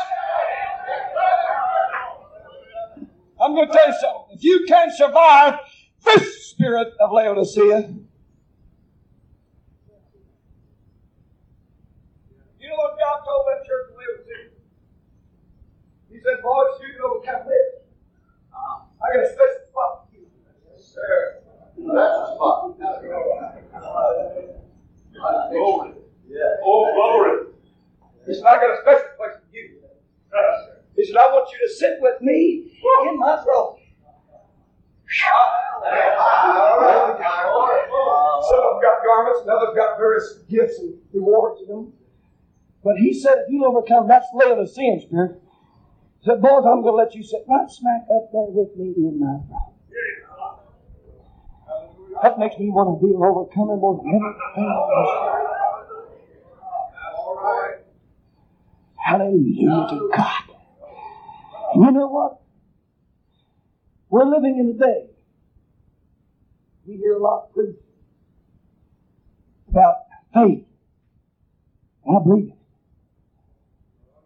I'm 3.42 3.54
going 3.54 3.68
to 3.68 3.74
tell 3.74 3.88
you 3.88 3.96
something. 4.00 4.38
If 4.38 4.44
you 4.44 4.66
can't 4.68 4.92
survive 4.94 5.60
this 6.06 6.48
spirit 6.50 6.94
of 7.00 7.12
Laodicea. 7.12 7.94
You 12.60 12.70
know 12.70 12.76
what 12.76 12.98
God 12.98 13.20
told 13.26 13.46
that 13.48 13.66
church 13.68 13.93
said, 16.24 16.42
boys, 16.42 16.80
you 16.80 16.94
can 16.96 17.02
overcome 17.04 17.48
this. 17.48 17.84
Ah. 18.56 18.88
I 19.04 19.16
got 19.16 19.26
a 19.26 19.30
special 19.30 19.62
spot 19.70 20.08
for 20.08 20.16
you. 20.16 20.26
Sir. 20.80 21.44
That's 21.76 22.16
a 22.16 22.36
spot. 22.36 22.80
Glory. 25.52 25.92
Yeah. 26.28 26.64
Oh, 26.64 26.92
glory. 26.96 27.48
He 28.26 28.34
said, 28.34 28.46
I 28.46 28.56
got 28.56 28.72
a 28.72 28.82
special 28.82 29.12
place 29.18 29.36
for 29.38 29.56
you. 29.56 29.80
He 30.96 31.04
said, 31.08 31.18
I 31.18 31.26
want 31.34 31.50
you 31.52 31.58
to 31.68 31.74
sit 31.74 31.98
with 32.00 32.22
me 32.22 32.70
in 33.10 33.20
my 33.20 33.36
throne. 33.44 33.80
Some 38.48 38.62
have 38.62 38.82
got 38.82 39.04
garments 39.04 39.42
and 39.42 39.50
others 39.50 39.76
got 39.76 39.98
various 39.98 40.40
gifts 40.48 40.78
and 40.80 40.94
rewards 41.12 41.62
in 41.62 41.68
them. 41.68 41.94
But 42.84 42.98
he 42.98 43.12
said, 43.12 43.46
if 43.46 43.50
you'll 43.50 43.66
overcome, 43.66 44.08
that's 44.08 44.28
Laodicean 44.36 45.02
spirit. 45.02 45.43
Said, 46.24 46.42
boys, 46.42 46.64
I'm 46.66 46.82
going 46.82 46.86
to 46.86 46.92
let 46.92 47.14
you 47.16 47.24
sit 47.24 47.44
right 47.50 47.70
smack 47.70 48.04
up 48.04 48.32
there 48.32 48.48
with 48.48 48.78
me 48.78 48.94
in 48.96 49.20
my 49.20 49.40
throne. 49.48 49.74
That 52.22 52.40
makes 52.40 52.58
me 52.58 52.70
want 52.70 52.98
to 52.98 53.06
be 53.06 53.14
an 53.14 53.22
overcomer 53.22 53.76
more 53.76 53.98
than 53.98 54.08
anything 54.08 54.72
else. 54.72 55.34
Hallelujah 58.96 59.88
to 59.90 60.12
God. 60.16 60.44
You 61.76 61.92
know 61.92 62.08
what? 62.08 62.40
We're 64.10 64.26
living 64.26 64.60
in 64.60 64.70
a 64.70 64.88
day. 64.88 65.10
We 66.86 66.96
hear 66.98 67.16
a 67.16 67.22
lot 67.22 67.52
preached 67.54 67.80
about 69.68 69.96
faith. 70.34 70.64
And 72.06 72.18
I 72.18 72.24
believe 72.24 72.50
it. 72.50 72.58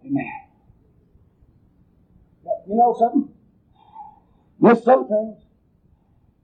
Amen. 0.06 0.47
But 2.68 2.74
you 2.74 2.80
know 2.80 2.96
something? 3.00 3.30
There's 4.60 4.84
some 4.84 5.08
things. 5.08 5.38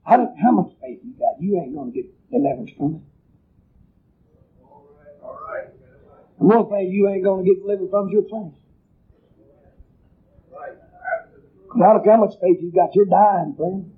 I 0.06 0.16
don't 0.16 0.36
how 0.38 0.52
much 0.52 0.72
faith 0.80 1.00
you 1.04 1.12
got. 1.18 1.40
You 1.40 1.60
ain't 1.60 1.74
gonna 1.74 1.90
get 1.90 2.06
deliverance 2.30 2.70
from 2.76 2.94
it. 2.96 4.64
All 5.22 5.38
right. 5.48 5.68
And 6.38 6.48
one 6.48 6.68
thing 6.70 6.90
you 6.92 7.08
ain't 7.08 7.24
gonna 7.24 7.42
get 7.42 7.60
delivered 7.60 7.90
from 7.90 8.08
is 8.08 8.12
your 8.12 8.22
flesh. 8.28 8.52
Right. 10.52 10.72
I 11.74 11.92
don't 11.92 12.04
care 12.04 12.14
how 12.14 12.24
much 12.24 12.34
faith 12.40 12.58
you 12.60 12.72
got. 12.72 12.94
You're 12.94 13.06
dying, 13.06 13.54
friend. 13.56 13.90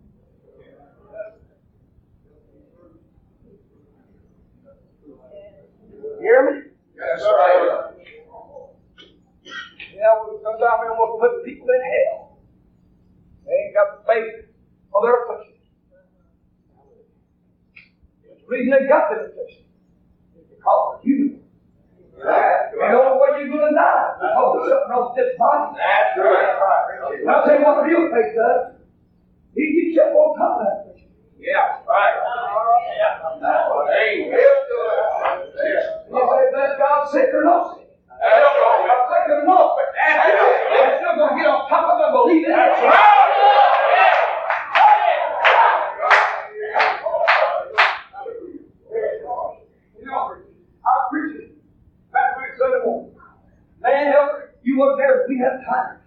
You 5.07 6.23
hear 6.23 6.51
me? 6.51 6.71
That's 6.97 7.23
right. 7.23 7.86
Yeah, 10.07 10.23
we 10.23 10.39
come 10.39 10.55
down 10.63 10.79
here 10.87 10.95
and 10.95 10.99
we'll 11.03 11.19
put 11.19 11.43
people 11.43 11.67
in 11.67 11.83
hell. 11.83 12.39
They 13.43 13.51
ain't 13.51 13.75
got 13.75 13.99
the 13.99 14.07
faith 14.07 14.55
of 14.95 15.03
their 15.03 15.19
affliction. 15.27 15.59
The 18.23 18.47
reason 18.47 18.71
they 18.71 18.87
got 18.87 19.11
the 19.11 19.27
affliction 19.27 19.67
is 20.39 20.47
because 20.47 20.95
of 20.95 21.01
you. 21.03 21.43
That's 22.23 22.71
And 22.71 22.95
the 22.95 23.03
only 23.03 23.19
way 23.19 23.51
you're 23.51 23.51
going 23.51 23.67
to 23.67 23.75
die 23.75 24.15
is 24.15 24.31
because 24.31 24.55
of 24.55 24.71
something 24.71 24.91
wrong 24.95 25.11
with 25.11 25.19
this 25.19 25.35
body. 25.35 25.75
That's 25.75 26.15
right. 26.23 26.55
I'll 27.27 27.43
tell 27.43 27.59
you 27.59 27.67
what 27.67 27.83
the 27.83 27.91
real 27.91 28.07
faith 28.15 28.39
does. 28.39 28.79
He 29.59 29.91
gets 29.91 30.07
up 30.07 30.15
on 30.15 30.39
top 30.39 30.55
of 30.55 30.71
that 30.71 30.87
affliction. 30.87 31.11
Yeah, 31.35 31.83
right. 31.83 32.15
Hey, 33.91 34.31
we'll 34.31 34.39
do 34.71 34.79
it. 34.87 35.83
You 36.15 36.15
say, 36.15 36.43
bless 36.55 36.79
God, 36.79 37.11
sick 37.11 37.35
or 37.35 37.43
no 37.43 37.86
I'm 38.23 39.03
sick 39.09 39.29
or 39.29 39.45
no. 39.45 39.77
I'm 39.77 41.19
going 41.19 41.37
to 41.37 41.41
get 41.41 41.49
on 41.49 41.69
top 41.69 41.85
of 41.93 41.99
believe 42.13 42.45
it. 42.47 42.53
That's 42.55 42.81
right. 42.83 43.17
I. 52.85 53.13
Man, 53.81 54.13
you 54.63 54.79
weren't 54.79 54.99
there. 54.99 55.27
We 55.29 55.39
had 55.39 55.61
time. 55.65 55.99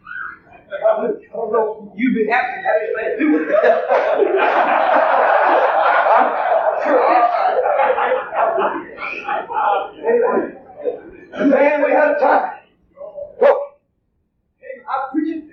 I 0.72 1.02
don't 1.34 1.52
know. 1.52 1.94
You'd 1.96 2.16
be 2.16 2.28
happy 2.30 2.62
to 2.62 2.68
have 2.68 2.76
anything 2.82 3.18
do 3.20 3.28
it. 10.54 10.59
Man, 11.46 11.84
we 11.84 11.92
had 11.92 12.12
a 12.12 12.20
time. 12.20 12.60
Look, 13.42 13.58
I 14.90 14.98
was 14.98 15.10
preaching, 15.14 15.50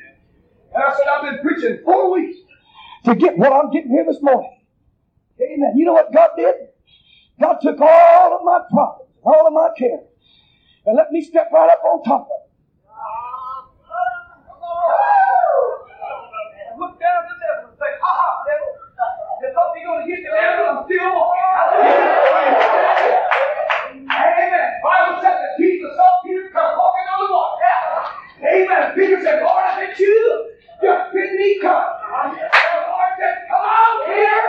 and 0.75 0.83
I 0.83 0.97
said 0.97 1.07
I've 1.07 1.23
been 1.31 1.41
preaching 1.43 1.79
four 1.85 2.13
weeks 2.13 2.39
to 3.05 3.15
get 3.15 3.39
what 3.39 3.53
I'm 3.53 3.71
getting 3.71 3.91
here 3.91 4.05
this 4.05 4.21
morning. 4.23 4.59
Amen. 5.41 5.75
You 5.77 5.85
know 5.85 5.93
what 5.93 6.13
God 6.13 6.31
did? 6.37 6.55
God 7.41 7.59
took 7.61 7.81
all 7.81 8.39
of 8.39 8.45
my 8.45 8.61
problems, 8.71 9.11
all 9.23 9.47
of 9.47 9.53
my 9.53 9.69
cares, 9.79 10.07
and 10.87 10.97
let 10.97 11.13
me 11.13 11.23
step 11.23 11.51
right 11.53 11.71
up 11.71 11.83
on 11.85 12.03
top 12.03 12.23
of 12.23 12.29
it. 12.33 12.47
Look 16.79 17.01
down 17.01 17.25
at 17.25 17.29
the 17.29 17.37
devil 17.41 17.71
and 17.71 17.79
say, 17.79 17.93
ha 18.01 18.13
ha, 18.13 18.45
devil. 18.45 18.69
You 19.41 19.49
thought 19.53 19.73
you're 19.77 19.87
going 19.87 20.05
to 20.05 20.09
get 20.13 20.21
the 20.25 20.33
devil, 20.33 20.65
I'm 20.67 20.85
still 20.85 21.13
Amen. 24.07 24.69
Bible 24.83 25.17
said 25.21 25.37
that 25.41 25.53
Jesus 25.59 25.91
saw 25.97 26.09
Peter 26.25 26.49
come 26.53 26.77
walking 26.77 27.07
on 27.11 27.19
the 27.25 27.33
water. 27.33 27.57
Amen. 28.45 28.86
Peter 28.97 29.21
said, 29.23 29.43
Lord, 29.43 29.65
it's 29.85 30.01
you, 30.01 30.53
just 30.83 31.13
bid 31.13 31.33
me. 31.37 31.61
And 31.63 32.33
the 32.33 32.81
Lord 32.89 33.13
said, 33.21 33.37
come 33.49 33.61
on, 33.61 34.07
Peter. 34.09 34.43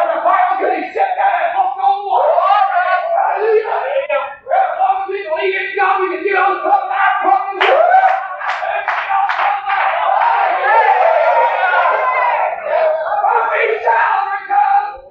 And 0.00 0.08
the 0.14 0.20
Bible 0.22 0.56
said 0.62 0.72
he 0.78 0.94
sat 0.94 1.12
down 1.18 1.34
and 1.42 1.52
walked 1.58 1.80
on 1.82 1.92
the 1.98 2.06
water. 2.06 2.32
Hallelujah. 3.18 4.22
As 4.46 4.78
long 4.78 5.02
as 5.02 5.08
we 5.10 5.18
believe 5.26 5.54
in 5.58 5.76
God, 5.76 6.02
we 6.02 6.06
can 6.16 6.24
get 6.24 6.36
on 6.38 6.62
top 6.62 6.84
of 6.86 6.90
our 6.90 7.14
problems. 7.22 7.66
But 13.10 13.42
we 13.52 13.62
shall 13.82 14.20
recover. 14.32 15.02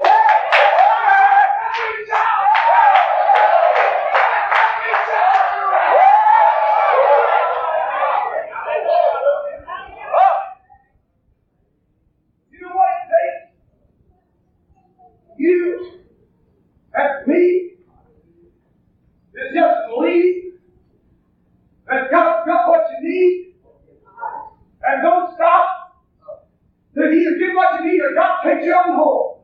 We 1.76 2.06
shall 2.08 2.44
You 12.52 12.62
know 12.62 12.76
what 12.76 12.90
it 12.90 13.08
takes? 13.14 13.54
You 15.38 15.94
and 16.96 17.28
me 17.28 17.72
is 19.36 19.54
just 19.54 19.78
believe 19.90 20.54
that 21.88 22.12
God's 22.12 22.46
got 22.48 22.70
what 22.70 22.88
you 22.92 23.10
need 23.10 23.56
and 24.84 25.04
don't 25.04 25.34
stop. 25.36 25.66
That 26.96 27.12
He 27.14 27.26
will 27.28 27.38
give 27.40 27.56
what 27.56 27.84
you 27.84 27.92
need 27.92 28.02
or 28.02 28.14
God 28.16 28.42
takes 28.44 28.66
you 28.66 28.74
on 28.74 28.96
home. 28.96 29.36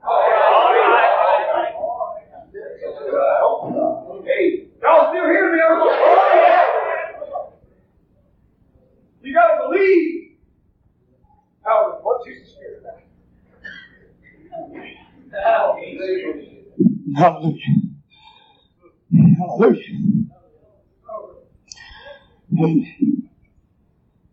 Hey, 4.25 4.67
Y'all 4.81 5.11
still 5.11 5.25
hear 5.25 5.51
me? 5.53 5.59
You 9.23 9.33
gotta 9.33 9.67
believe. 9.69 10.37
Hallelujah. 11.63 11.99
What's 12.03 12.25
Jesus 12.27 12.49
Spirit? 12.53 12.83
Hallelujah. 15.31 16.33
Hallelujah. 19.37 19.85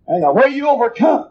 Amen. 0.08 0.29
The 0.40 0.50
you 0.50 0.68
overcome. 0.68 1.29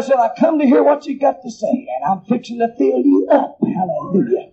I 0.00 0.02
said, 0.02 0.16
I 0.16 0.30
come 0.32 0.58
to 0.58 0.64
hear 0.64 0.82
what 0.82 1.04
you 1.04 1.18
got 1.18 1.42
to 1.42 1.50
say, 1.50 1.68
and 1.68 2.04
I'm 2.08 2.24
fixing 2.24 2.58
to 2.60 2.72
fill 2.78 3.04
you 3.04 3.28
up. 3.30 3.58
Hallelujah. 3.60 4.48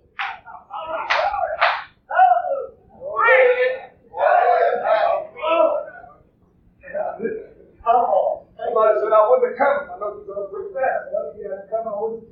Come 7.79 7.95
on, 7.95 8.43
Somebody 8.59 8.99
said, 8.99 9.15
I 9.15 9.23
wouldn't 9.29 9.47
have 9.47 9.57
come. 9.57 9.87
I 9.87 9.95
know 9.95 10.19
you're 10.19 10.35
going 10.35 10.43
to 10.43 10.51
preach 10.51 10.75
that. 10.75 11.07
I 11.07 11.15
know 11.15 11.31
come. 11.71 11.87
on! 11.95 12.27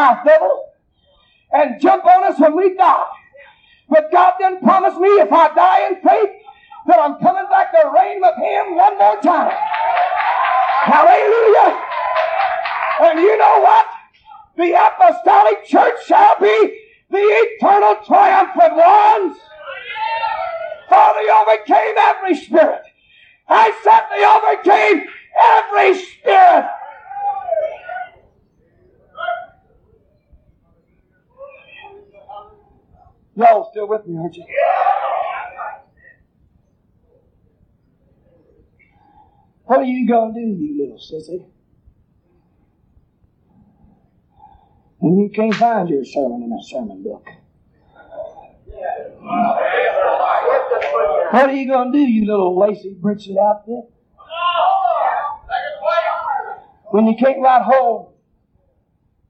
nasceu 0.00 0.49
else, 41.00 41.10
is 41.12 41.28
he? 41.28 41.44
And 45.02 45.18
you 45.20 45.30
can't 45.34 45.54
find 45.54 45.88
your 45.88 46.04
sermon 46.04 46.42
in 46.42 46.52
a 46.52 46.62
sermon 46.62 47.02
book. 47.02 47.26
What 51.30 51.48
are 51.48 51.52
you 51.52 51.68
going 51.68 51.92
to 51.92 51.98
do, 51.98 52.04
you 52.04 52.26
little 52.26 52.58
lacy 52.58 52.96
out 53.40 53.66
there? 53.66 53.82
When 56.90 57.06
you 57.06 57.16
can't 57.16 57.40
ride 57.40 57.62
home 57.62 58.08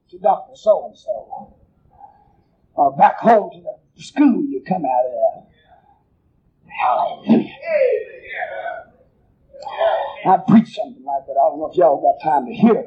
to 0.09 0.17
Dr. 0.17 0.55
So 0.55 0.87
and 0.87 0.97
so, 0.97 1.53
or 2.73 2.97
back 2.97 3.19
home 3.19 3.51
to 3.51 3.61
the 3.95 4.03
school 4.03 4.43
you 4.43 4.63
come 4.67 4.83
out 4.83 5.05
of. 5.05 5.43
Hallelujah. 6.67 7.51
I 10.25 10.37
preach 10.37 10.75
something 10.75 11.00
I 11.41 11.49
don't 11.49 11.57
know 11.57 11.71
if 11.71 11.75
y'all 11.75 11.99
got 11.99 12.23
time 12.23 12.45
to 12.45 12.53
hear. 12.53 12.83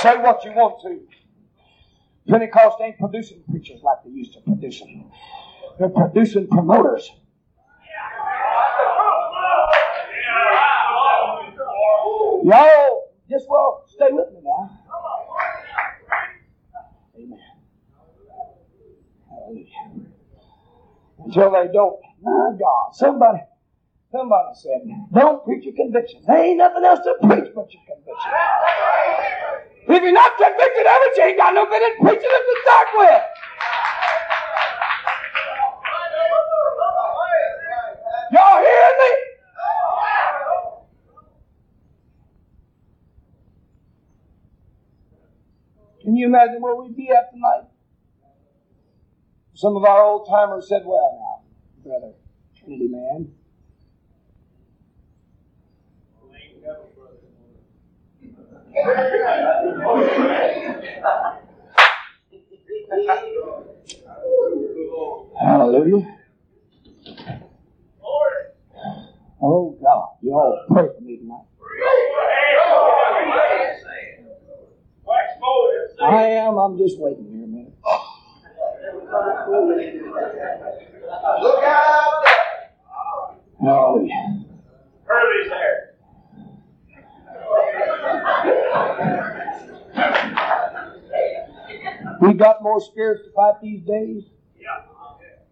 Say 0.00 0.16
what 0.16 0.42
you 0.44 0.52
want 0.52 0.80
to. 0.82 1.00
Pentecost 2.26 2.78
ain't 2.80 2.98
producing 2.98 3.42
preachers 3.50 3.82
like 3.82 3.98
they 4.02 4.10
used 4.10 4.32
to 4.32 4.40
produce 4.40 4.80
them. 4.80 5.10
They're 5.78 5.90
producing 5.90 6.48
promoters. 6.48 7.10
Y'all 12.44 13.10
just 13.28 13.44
well 13.46 13.84
stay 13.88 14.08
with 14.10 14.32
me. 14.32 14.39
Until 21.24 21.50
they 21.52 21.68
don't. 21.72 22.00
My 22.22 22.52
God, 22.58 22.94
somebody, 22.94 23.40
somebody 24.12 24.54
said, 24.54 24.80
don't 25.12 25.44
preach 25.44 25.64
your 25.64 25.74
conviction. 25.74 26.22
There 26.26 26.36
ain't 26.38 26.58
nothing 26.58 26.84
else 26.84 27.00
to 27.00 27.14
preach 27.20 27.52
but 27.54 27.72
your 27.72 27.82
conviction. 27.88 28.32
If 29.88 30.02
you're 30.02 30.12
not 30.12 30.36
convicted 30.36 30.86
of 30.86 30.98
it, 31.08 31.16
you 31.16 31.24
ain't 31.24 31.38
got 31.38 31.54
no 31.54 31.66
business 31.66 31.96
preaching 32.00 32.30
it 32.30 32.44
to 32.46 32.56
start 32.62 32.88
with. 32.96 33.22
Y'all 38.32 38.58
hearing 38.60 38.98
me? 39.00 39.12
Can 46.02 46.16
you 46.16 46.26
imagine 46.26 46.60
where 46.60 46.76
we'd 46.76 46.96
be 46.96 47.10
at 47.10 47.30
tonight? 47.32 47.69
Some 49.60 49.76
of 49.76 49.84
our 49.84 50.02
old 50.02 50.26
timers 50.26 50.70
said, 50.70 50.84
Well, 50.86 51.44
now, 51.84 51.90
brother, 51.90 52.14
Trinity 52.58 52.88
man. 52.88 53.30
Hallelujah. 65.38 66.16
Oh 69.42 69.76
God, 69.78 70.08
you 70.22 70.32
all 70.32 70.64
pray 70.70 70.86
for 70.86 71.02
me 71.02 71.18
tonight. 71.18 71.44
I 76.02 76.22
am. 76.28 76.56
I'm 76.56 76.78
just 76.78 76.98
waiting 76.98 77.26
here. 77.30 77.49
Look 81.42 81.62
out! 81.64 82.24
Hallelujah. 83.60 84.44
Hurley's 85.04 85.50
there. 85.50 85.94
We 92.20 92.34
got 92.34 92.62
more 92.62 92.80
spirits 92.80 93.22
to 93.24 93.32
fight 93.32 93.54
these 93.62 93.82
days, 93.82 94.24
Yeah. 94.58 94.82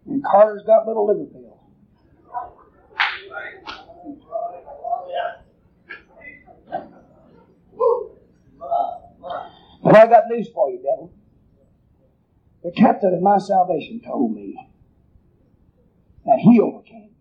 and 0.05 0.23
Carter's 0.23 0.63
got 0.65 0.87
little 0.87 1.05
liver 1.07 1.25
pills. 1.25 1.45
But 9.83 9.95
I 9.95 10.07
got 10.07 10.23
news 10.29 10.49
for 10.49 10.69
you, 10.69 10.77
devil. 10.77 11.11
The 12.63 12.71
captain 12.71 13.13
of 13.13 13.21
my 13.21 13.37
salvation 13.37 14.01
told 14.05 14.35
me 14.35 14.55
that 16.25 16.39
he 16.39 16.59
overcame. 16.59 17.11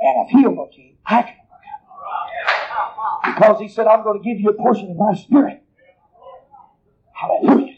And 0.00 0.26
if 0.26 0.30
he 0.30 0.46
overcame, 0.46 0.96
I 1.04 1.22
can 1.22 1.34
overcome. 1.44 3.34
Because 3.34 3.60
he 3.60 3.68
said, 3.68 3.86
I'm 3.86 4.02
going 4.02 4.22
to 4.22 4.24
give 4.24 4.40
you 4.40 4.50
a 4.50 4.54
portion 4.54 4.90
of 4.90 4.96
my 4.96 5.14
spirit. 5.14 5.62
Hallelujah. 7.12 7.74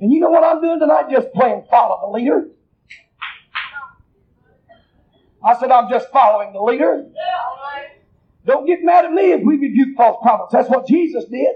And 0.00 0.12
you 0.12 0.20
know 0.20 0.30
what 0.30 0.44
I'm 0.44 0.60
doing 0.60 0.78
tonight? 0.78 1.10
Just 1.10 1.32
playing 1.32 1.64
follow 1.70 2.10
the 2.10 2.18
leader. 2.18 2.48
I 5.44 5.58
said, 5.58 5.70
I'm 5.70 5.90
just 5.90 6.10
following 6.10 6.52
the 6.52 6.62
leader. 6.62 7.06
Don't 8.46 8.66
get 8.66 8.82
mad 8.82 9.04
at 9.04 9.12
me 9.12 9.32
if 9.32 9.42
we 9.42 9.56
rebuke 9.56 9.96
false 9.96 10.18
prophets. 10.22 10.52
That's 10.52 10.68
what 10.68 10.86
Jesus 10.86 11.24
did. 11.26 11.54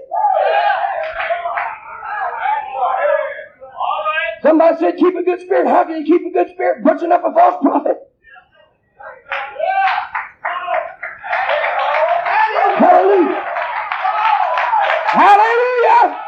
Somebody 4.41 4.77
said, 4.79 4.97
keep 4.97 5.15
a 5.15 5.23
good 5.23 5.41
spirit. 5.41 5.67
How 5.67 5.83
can 5.83 6.03
you 6.03 6.05
keep 6.05 6.25
a 6.25 6.31
good 6.31 6.49
spirit? 6.53 6.83
Butchering 6.83 7.11
up 7.11 7.23
a 7.25 7.33
false 7.33 7.61
prophet. 7.61 7.97
Hallelujah. 12.77 13.43
Hallelujah. 15.07 16.21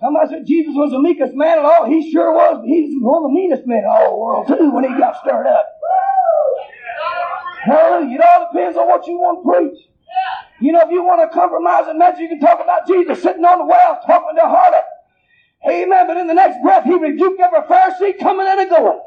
Somebody 0.00 0.28
said 0.28 0.46
Jesus 0.46 0.74
was 0.76 0.90
the 0.90 1.00
meekest 1.00 1.32
man 1.34 1.60
at 1.60 1.64
all. 1.64 1.86
He 1.88 2.12
sure 2.12 2.32
was. 2.32 2.62
He 2.66 2.82
was 2.82 3.00
one 3.00 3.24
of 3.24 3.30
the 3.30 3.34
meanest 3.34 3.66
men 3.66 3.78
in 3.78 3.84
all 3.86 4.10
the 4.10 4.16
world, 4.16 4.46
too, 4.48 4.70
when 4.70 4.84
he 4.84 4.90
got 5.00 5.16
stirred 5.24 5.46
up. 5.46 5.66
Hallelujah. 7.62 8.16
It 8.16 8.20
all 8.20 8.48
depends 8.52 8.76
on 8.76 8.86
what 8.86 9.06
you 9.06 9.16
want 9.16 9.40
to 9.40 9.48
preach. 9.48 9.88
You 10.60 10.72
know, 10.72 10.80
if 10.80 10.90
you 10.90 11.02
want 11.02 11.24
to 11.24 11.32
compromise 11.32 11.88
a 11.88 11.94
message, 11.94 12.20
you 12.20 12.28
can 12.28 12.40
talk 12.40 12.60
about 12.60 12.86
Jesus 12.86 13.22
sitting 13.22 13.44
on 13.44 13.58
the 13.60 13.64
well 13.64 14.00
talking 14.06 14.36
to 14.36 14.42
harlot. 14.42 14.93
Amen. 15.68 16.06
But 16.06 16.16
in 16.18 16.26
the 16.26 16.34
next 16.34 16.60
breath, 16.62 16.84
he 16.84 16.94
rebuked 16.94 17.40
every 17.40 17.60
Pharisee 17.60 18.18
coming 18.18 18.46
and 18.46 18.68
going. 18.68 19.00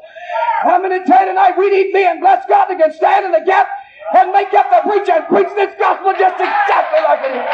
How 0.62 0.80
many 0.80 1.04
tell 1.04 1.20
you 1.20 1.26
tonight 1.26 1.56
we 1.56 1.70
need 1.70 1.92
men, 1.92 2.20
bless 2.20 2.44
God, 2.48 2.66
that 2.66 2.78
can 2.78 2.92
stand 2.92 3.26
in 3.26 3.32
the 3.32 3.44
gap 3.46 3.68
and 4.16 4.32
make 4.32 4.52
up 4.54 4.66
the 4.70 4.88
preacher 4.88 5.12
and 5.12 5.26
preach 5.26 5.48
this 5.54 5.74
gospel 5.78 6.12
just 6.18 6.34
exactly 6.34 7.00
like 7.04 7.20
it 7.24 7.36
is. 7.36 7.44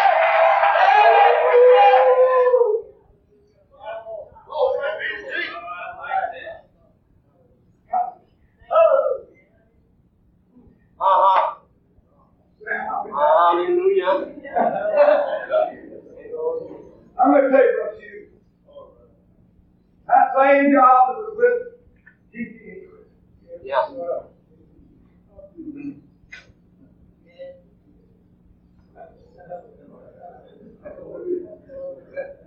Uh-huh. 11.00 11.54
Hallelujah. 12.66 14.34
I'm 17.20 17.30
going 17.30 17.44
to 17.44 17.50
tell 17.50 17.60
you 17.60 17.82
what 17.82 18.00
you. 18.00 18.28
That 20.06 20.32
same 20.38 20.72
job 20.72 21.00
that 21.08 21.16
was 21.16 21.34
with 21.36 21.58
G.T. 22.32 22.58
Yeah. 23.64 23.88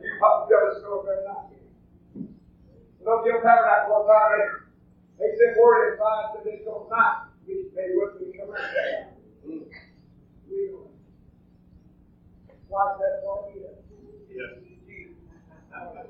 You 0.02 0.14
probably 0.20 0.56
got 0.56 0.72
a 0.72 0.80
store 0.80 1.04
very 1.04 1.24
nice. 1.26 2.30
Look, 3.06 3.26
your 3.26 3.42
tabernacle 3.42 3.92
one 3.92 4.08
time, 4.08 4.68
they, 5.58 5.64
they 5.64 5.66
sent 5.66 5.66
word 5.66 5.94
inside 5.94 6.26
that 6.36 6.44
they 6.46 6.58
don't 6.66 6.90
pay 7.76 7.90
what 7.96 8.20
we 8.20 8.26
come 8.38 8.50
out. 8.52 8.62
We 9.46 9.54
don't. 10.72 10.88
Like 12.70 12.98
that 13.00 13.24
for 13.24 13.52
you. 13.56 13.64
Yes. 14.30 14.60
Uh, 15.74 16.04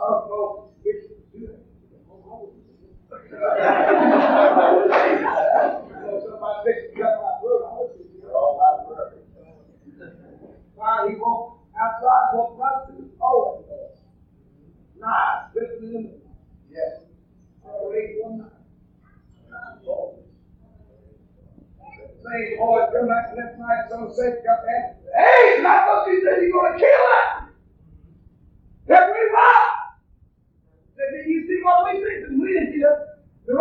oh, 0.00 0.26
no, 0.28 0.70
we 0.84 0.92
should 0.92 1.32
do 1.32 1.40
that. 1.46 1.60
Somebody 6.22 6.58
fixed 6.64 6.86
to 6.94 7.00
cut 7.00 7.14
my 7.18 7.30
throat. 7.40 7.62
I 7.66 7.68
hope 7.74 7.90
you're 8.20 8.32
all 8.32 8.60
out 8.62 8.76
of 8.80 8.86
work. 8.88 9.10
Why 10.74 11.08
he 11.08 11.14
won't 11.16 11.58
outside, 11.80 12.34
won't 12.34 12.58
run 12.58 12.86
through, 12.86 13.10
always 13.20 13.66
there. 13.68 13.90
Nice, 14.98 15.50
listen 15.54 15.80
to 15.80 15.98
me. 15.98 16.10
Yes. 16.70 17.01
Same 22.22 22.56
boy 22.56 22.86
come 22.92 23.08
back 23.08 23.34
last 23.36 23.58
night, 23.58 23.90
some 23.90 24.12
said, 24.14 24.42
got 24.44 24.62
that. 24.62 25.02
Hey, 25.16 25.60
not 25.62 25.86
what 25.88 26.06
you 26.08 26.22
said 26.22 26.42
you're 26.42 26.52
gonna 26.52 26.78
kill 26.78 26.86
it. 26.86 27.50
That's 28.86 29.10
what 29.10 29.18
he. 29.18 29.68
Said, 30.96 31.10
did 31.12 31.26
you 31.26 31.46
see 31.48 31.60
what 31.64 31.84
we? 31.92 31.98
And 32.28 32.40
we 32.40 32.52
didn't 32.52 32.72
see 32.72 32.82
that. 32.82 33.26
The 33.46 33.54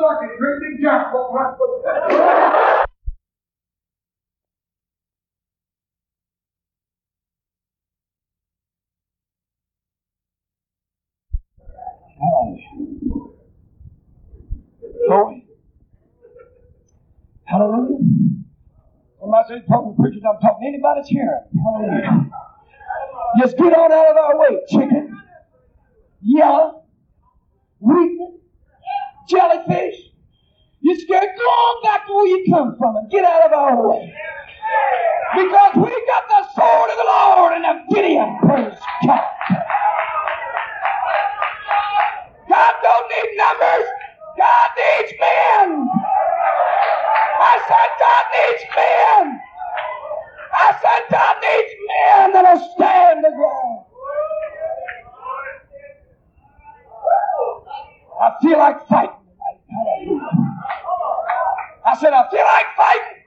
bucket, 0.00 0.38
great 0.38 0.60
big 0.62 0.80
foot. 1.10 1.32
Hallelujah. 12.18 13.37
Glory. 15.06 15.46
Hallelujah. 17.44 17.98
Somebody 19.20 19.48
said, 19.48 19.66
talking 19.68 19.96
preachers, 19.96 20.22
I'm 20.28 20.40
talking 20.40 20.68
anybody's 20.68 21.08
hearing. 21.08 21.40
Hallelujah. 21.64 22.30
Just 23.40 23.56
get 23.58 23.74
on 23.76 23.92
out 23.92 24.10
of 24.10 24.16
our 24.16 24.38
way, 24.38 24.60
chicken. 24.70 25.20
Yellow. 26.22 26.84
Weakness. 27.80 28.40
Jellyfish. 29.28 29.96
You're 30.80 30.98
scared. 30.98 31.30
Go 31.36 31.44
on 31.44 31.82
back 31.84 32.06
to 32.06 32.14
where 32.14 32.26
you 32.28 32.44
come 32.50 32.76
from 32.78 32.96
and 32.96 33.10
get 33.10 33.24
out 33.24 33.46
of 33.46 33.52
our 33.52 33.88
way. 33.88 34.14
Because 35.34 35.74
we 35.76 36.06
got 36.06 36.24
the 36.28 36.48
sword 36.54 36.90
of 36.90 36.96
the 36.98 37.04
Lord 37.06 37.52
and 37.54 37.64
the 37.64 37.94
Gideon. 37.94 38.38
Praise 38.40 38.78
God. 39.06 39.24
God 42.48 42.74
don't 42.82 43.10
need 43.10 43.36
numbers. 43.36 43.88
God 44.38 44.70
needs 44.78 45.12
men. 45.18 45.88
I 47.40 47.54
said 47.68 47.90
God 47.98 48.24
needs 48.38 48.64
men. 48.76 49.40
I 50.54 50.72
said 50.80 51.02
God 51.10 51.36
needs 51.42 51.72
men 51.88 52.32
that'll 52.32 52.74
stand 52.74 53.24
the 53.24 53.30
ground. 53.30 53.84
I 58.20 58.32
feel 58.42 58.58
like 58.58 58.86
fighting. 58.88 59.14
I 61.86 61.96
said, 61.98 62.12
I 62.12 62.30
feel 62.30 62.44
like 62.44 62.66
fighting. 62.76 63.18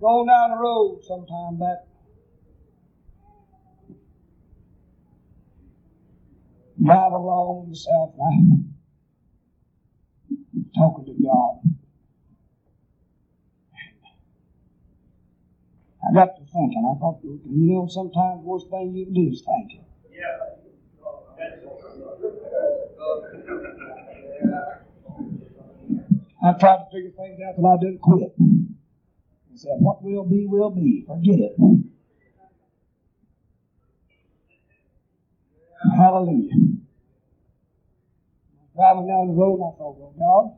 Going 0.00 0.26
down 0.26 0.50
the 0.50 0.56
road 0.56 1.00
sometime 1.06 1.58
back. 1.58 1.78
Drive 6.88 7.12
along 7.12 7.68
myself 7.68 8.14
and 8.18 8.64
I 10.74 10.78
talking 10.78 11.04
to 11.04 11.22
God. 11.22 11.60
I 16.00 16.14
got 16.14 16.36
to 16.36 16.40
thinking. 16.40 16.88
I 16.88 16.98
thought, 16.98 17.20
you 17.22 17.40
know, 17.44 17.86
sometimes 17.90 18.40
the 18.40 18.48
worst 18.48 18.70
thing 18.70 18.94
you 18.94 19.04
can 19.04 19.12
do 19.12 19.28
is 19.30 19.44
think. 19.44 19.84
I 26.42 26.52
tried 26.54 26.78
to 26.78 26.86
figure 26.90 27.10
things 27.10 27.38
out, 27.46 27.60
but 27.60 27.68
I 27.68 27.76
didn't 27.76 28.00
quit. 28.00 28.32
I 28.40 29.56
said, 29.56 29.76
what 29.80 30.02
will 30.02 30.24
be, 30.24 30.46
will 30.46 30.70
be. 30.70 31.04
Forget 31.06 31.38
it. 31.38 31.56
Hallelujah. 35.94 36.67
Driving 38.78 39.08
down 39.08 39.26
the 39.26 39.34
road, 39.34 39.56
and 39.56 39.64
I 39.64 39.76
thought, 39.76 39.96
well, 39.98 40.14
God, 40.16 40.56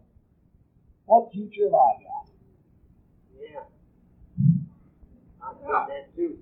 what 1.06 1.32
future 1.32 1.64
have 1.64 1.72
I 1.72 1.96
got? 2.04 2.28
Yeah. 3.40 3.60
I 5.40 5.54
thought 5.54 5.88
that 5.88 6.14
too. 6.14 6.36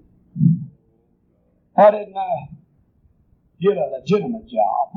Why 1.74 1.90
didn't 1.92 2.16
I 2.16 2.48
get 3.60 3.76
a 3.76 3.90
legitimate 3.92 4.48
job? 4.48 4.90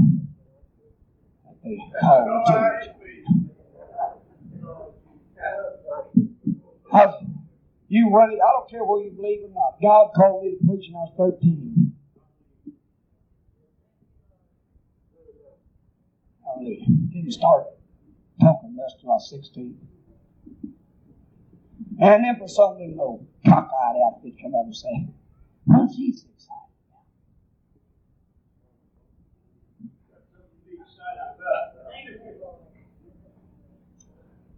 They 1.63 1.77
call 1.99 2.17
a 2.17 2.33
legitimate 2.39 2.81
job. 2.81 2.95
I, 6.91 7.13
you 7.89 8.09
whether 8.09 8.31
I 8.31 8.37
don't 8.37 8.69
care 8.71 8.83
whether 8.83 9.05
you 9.05 9.11
believe 9.11 9.43
or 9.43 9.49
not. 9.53 9.79
God 9.79 10.13
called 10.15 10.43
me 10.43 10.57
to 10.57 10.65
preach 10.65 10.89
when 10.91 10.95
I 10.95 11.05
was 11.05 11.13
thirteen. 11.15 11.90
Hallelujah. 16.53 16.85
Didn't 17.11 17.31
start 17.31 17.65
talking 18.39 18.75
much 18.75 18.91
till 18.99 19.11
I 19.11 19.13
was 19.15 19.29
sixteen. 19.29 19.77
And 21.99 22.23
then 22.23 22.35
for 22.37 22.47
some 22.47 22.77
little 22.79 23.27
cockeyed 23.45 24.01
outfit 24.05 24.33
come 24.41 24.55
up 24.55 24.65
and 24.65 24.75
say, 24.75 25.07
"Well, 25.65 25.87
she's 25.95 26.25
excited." 26.25 26.57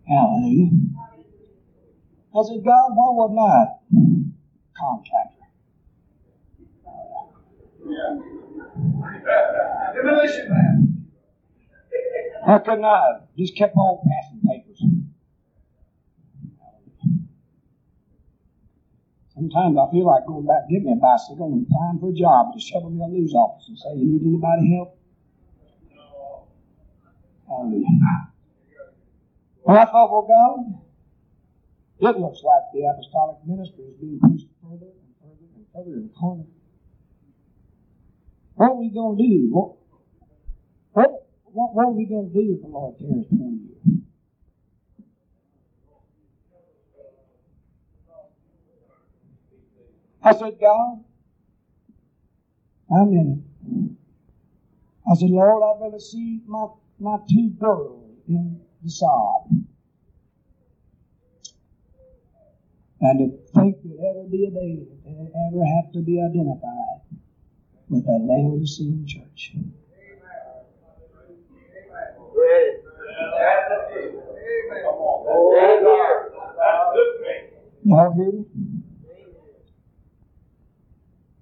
Hallelujah. 0.08 0.70
I 2.36 2.42
said, 2.44 2.66
God, 2.66 2.90
why 2.94 3.10
wasn't 3.10 3.40
I 3.40 3.66
contractor? 4.76 5.44
Demolition 9.96 10.50
man. 10.50 10.93
How 12.46 12.60
couldn't 12.60 12.84
I 12.84 13.20
just 13.38 13.56
kept 13.58 13.76
on 13.76 14.04
passing 14.04 14.42
papers? 14.48 14.84
Sometimes 19.34 19.78
I 19.78 19.90
feel 19.92 20.06
like 20.06 20.26
going 20.28 20.46
back, 20.46 20.70
get 20.70 20.84
me 20.84 20.92
a 20.92 20.96
bicycle 20.96 21.52
and 21.54 21.66
applying 21.66 22.00
for 22.00 22.10
a 22.10 22.14
job 22.14 22.54
to 22.54 22.60
shovel 22.60 22.92
me 22.92 23.02
a 23.04 23.08
news 23.08 23.34
office 23.34 23.66
and 23.68 23.78
say, 23.78 23.90
you 23.96 24.06
need 24.06 24.22
anybody 24.22 24.76
help? 24.76 24.98
Hallelujah. 27.48 27.88
And 29.66 29.78
I 29.78 29.86
thought, 29.86 30.12
well, 30.12 30.28
God, 30.28 30.84
it 32.10 32.20
looks 32.20 32.44
like 32.44 32.64
the 32.74 32.86
apostolic 32.86 33.38
ministry 33.48 33.86
is 33.86 33.96
being 34.00 34.20
pushed 34.20 34.48
further 34.62 34.92
and 34.92 35.12
further 35.22 35.48
and 35.56 35.66
further 35.74 35.94
in 35.98 36.04
the 36.04 36.14
corner. 36.14 36.44
What 38.56 38.70
are 38.70 38.76
we 38.76 38.90
going 38.90 39.18
to 39.18 39.24
do? 39.24 39.50
What, 39.50 39.76
what, 40.92 41.23
what, 41.54 41.74
what 41.74 41.86
are 41.86 41.92
we 41.92 42.06
going 42.06 42.30
to 42.30 42.34
do 42.34 42.54
if 42.56 42.62
the 42.62 42.68
Lord 42.68 42.98
tarries 43.00 43.28
20 43.28 43.44
years? 43.44 44.00
I 50.24 50.34
said, 50.34 50.60
God, 50.60 51.04
I'm 52.90 53.10
in 53.10 53.28
it. 53.34 53.98
I 55.10 55.16
said, 55.16 55.30
Lord, 55.30 55.64
I'd 55.64 55.84
rather 55.84 56.00
see 56.00 56.42
my, 56.48 56.68
my 57.00 57.18
two 57.30 57.50
girls 57.60 58.10
in 58.28 58.62
the 58.84 58.90
sod 58.90 59.50
and 63.04 63.20
to 63.20 63.38
think 63.54 63.82
that 63.84 64.00
ever 64.00 64.24
be 64.32 64.46
a 64.46 64.52
day 64.52 64.80
that 65.04 65.32
ever 65.52 65.66
have 65.66 65.92
to 65.92 66.00
be 66.00 66.22
identified 66.22 67.02
with 67.90 68.08
a 68.08 68.18
Laodicean 68.18 69.06
church. 69.06 69.56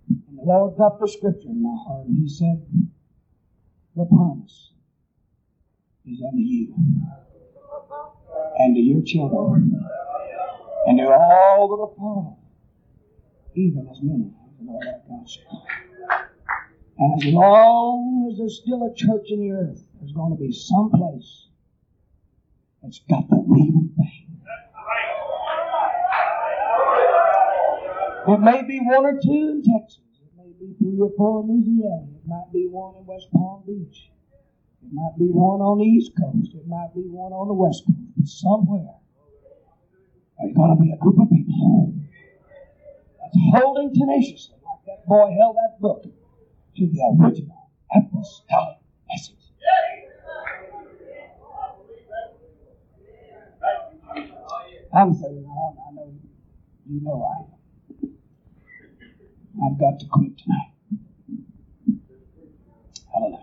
And 0.08 0.38
the 0.38 0.44
Lord 0.46 0.76
dropped 0.76 1.00
the 1.00 1.08
scripture 1.08 1.50
in 1.50 1.62
my 1.62 1.76
heart, 1.88 2.08
and 2.08 2.18
He 2.18 2.28
said, 2.28 2.66
The 3.96 4.06
promise 4.06 4.72
is 6.06 6.22
unto 6.26 6.42
you 6.42 6.74
and 8.58 8.76
to 8.76 8.82
your 8.82 9.02
children 9.04 9.80
and 10.88 10.98
to 10.98 11.04
all 11.06 11.68
that 11.70 11.84
are 11.84 11.94
far, 11.98 12.38
even 13.56 13.88
as 13.92 14.00
many 14.02 14.26
as 14.26 14.66
know 14.66 14.80
that 14.84 15.08
gospel. 15.08 15.66
And 17.02 17.18
as 17.18 17.34
long 17.34 18.30
as 18.30 18.38
there's 18.38 18.62
still 18.62 18.86
a 18.86 18.94
church 18.94 19.34
in 19.34 19.40
the 19.42 19.50
earth, 19.58 19.82
there's 19.98 20.12
going 20.14 20.38
to 20.38 20.40
be 20.40 20.54
some 20.54 20.92
place 20.92 21.48
that's 22.84 23.02
got 23.10 23.28
the 23.28 23.42
real 23.42 23.90
thing. 23.98 24.22
It 28.28 28.40
may 28.40 28.62
be 28.62 28.78
one 28.86 29.06
or 29.06 29.18
two 29.18 29.50
in 29.50 29.64
Texas. 29.66 30.06
It 30.22 30.30
may 30.38 30.54
be 30.62 30.78
three 30.78 31.02
or 31.02 31.10
four 31.18 31.42
in 31.42 31.50
Louisiana. 31.50 32.06
It 32.22 32.28
might 32.28 32.54
be 32.54 32.70
one 32.70 32.94
in 32.94 33.06
West 33.08 33.34
Palm 33.34 33.64
Beach. 33.66 34.12
It 34.86 34.94
might 34.94 35.18
be 35.18 35.26
one 35.26 35.60
on 35.60 35.80
the 35.80 35.86
East 35.86 36.12
Coast. 36.14 36.54
It 36.54 36.68
might 36.68 36.94
be 36.94 37.02
one 37.10 37.34
on 37.34 37.48
the 37.48 37.58
West 37.58 37.82
Coast. 37.82 38.14
But 38.16 38.28
somewhere, 38.30 38.94
there's 40.38 40.54
going 40.54 40.78
to 40.78 40.84
be 40.84 40.94
a 40.94 40.98
group 41.02 41.18
of 41.18 41.30
people 41.34 41.98
that's 43.18 43.38
holding 43.58 43.90
tenaciously, 43.90 44.62
like 44.62 44.86
that 44.86 45.02
boy 45.10 45.34
held 45.34 45.58
that 45.58 45.82
book, 45.82 46.06
to 46.82 46.88
the 46.88 47.24
original 47.24 47.70
apostolic 47.96 48.78
message. 49.08 49.36
I'm 54.94 55.14
saying, 55.14 55.46
I, 55.48 55.94
know 55.94 56.14
you 56.90 57.02
know 57.02 57.24
I 57.24 57.38
am. 58.04 58.16
I've 59.64 59.80
got 59.80 60.00
to 60.00 60.08
quit 60.08 60.38
tonight. 60.40 60.74
Hallelujah. 63.14 63.38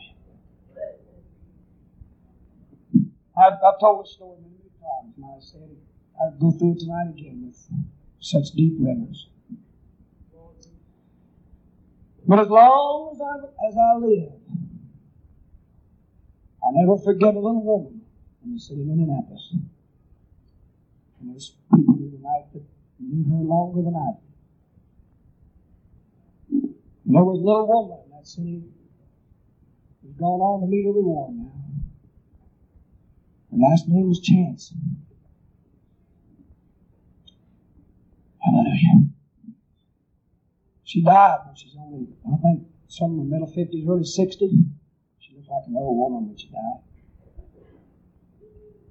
I've, 3.38 3.52
I've 3.64 3.80
told 3.80 4.04
this 4.04 4.12
story 4.14 4.36
many, 4.42 4.56
many 4.58 4.70
times, 4.82 5.14
and 5.16 5.24
I 5.24 5.38
said 5.38 5.76
I'd 6.20 6.40
go 6.40 6.50
through 6.50 6.72
it 6.72 6.80
tonight 6.80 7.10
again 7.10 7.44
with 7.46 7.68
such 8.18 8.50
deep 8.56 8.74
reverence. 8.80 9.27
But 12.28 12.40
as 12.40 12.48
long 12.48 13.10
as 13.14 13.20
I, 13.22 13.36
as 13.68 13.74
I 13.78 13.96
live, 13.96 14.32
I 16.62 16.68
never 16.72 16.98
forget 16.98 17.34
a 17.34 17.38
little 17.38 17.64
woman 17.64 18.02
in 18.44 18.52
the 18.52 18.60
city 18.60 18.82
of 18.82 18.88
Indianapolis. 18.88 19.54
And 21.20 21.30
there's 21.30 21.54
people 21.74 21.96
here 21.96 22.10
tonight 22.10 22.52
that 22.52 22.62
knew 23.00 23.24
her 23.30 23.42
longer 23.42 23.80
than 23.80 23.96
I 23.96 24.12
did. 26.52 26.74
And 27.06 27.14
there 27.16 27.24
was 27.24 27.40
a 27.40 27.42
little 27.42 27.66
woman 27.66 28.04
in 28.04 28.10
that 28.10 28.26
city 28.26 28.62
who's 30.02 30.14
gone 30.16 30.40
on 30.40 30.60
to 30.60 30.66
meet 30.66 30.84
her 30.84 30.92
reward 30.92 31.34
now. 31.34 31.50
Her 33.52 33.56
last 33.56 33.88
name 33.88 34.06
was 34.06 34.20
Chance. 34.20 34.74
Hallelujah. 38.44 39.08
She 40.88 41.02
died 41.02 41.40
when 41.44 41.54
she's 41.54 41.76
only, 41.78 42.06
I 42.26 42.38
think, 42.38 42.66
somewhere 42.86 43.20
in 43.20 43.28
the 43.28 43.36
middle 43.36 43.46
50s, 43.46 43.86
early 43.86 44.04
60s. 44.04 44.64
She 45.18 45.34
looked 45.36 45.50
like 45.50 45.66
an 45.66 45.74
old 45.76 45.98
woman 45.98 46.28
when 46.28 46.38
she 46.38 46.48
died. 46.48 46.80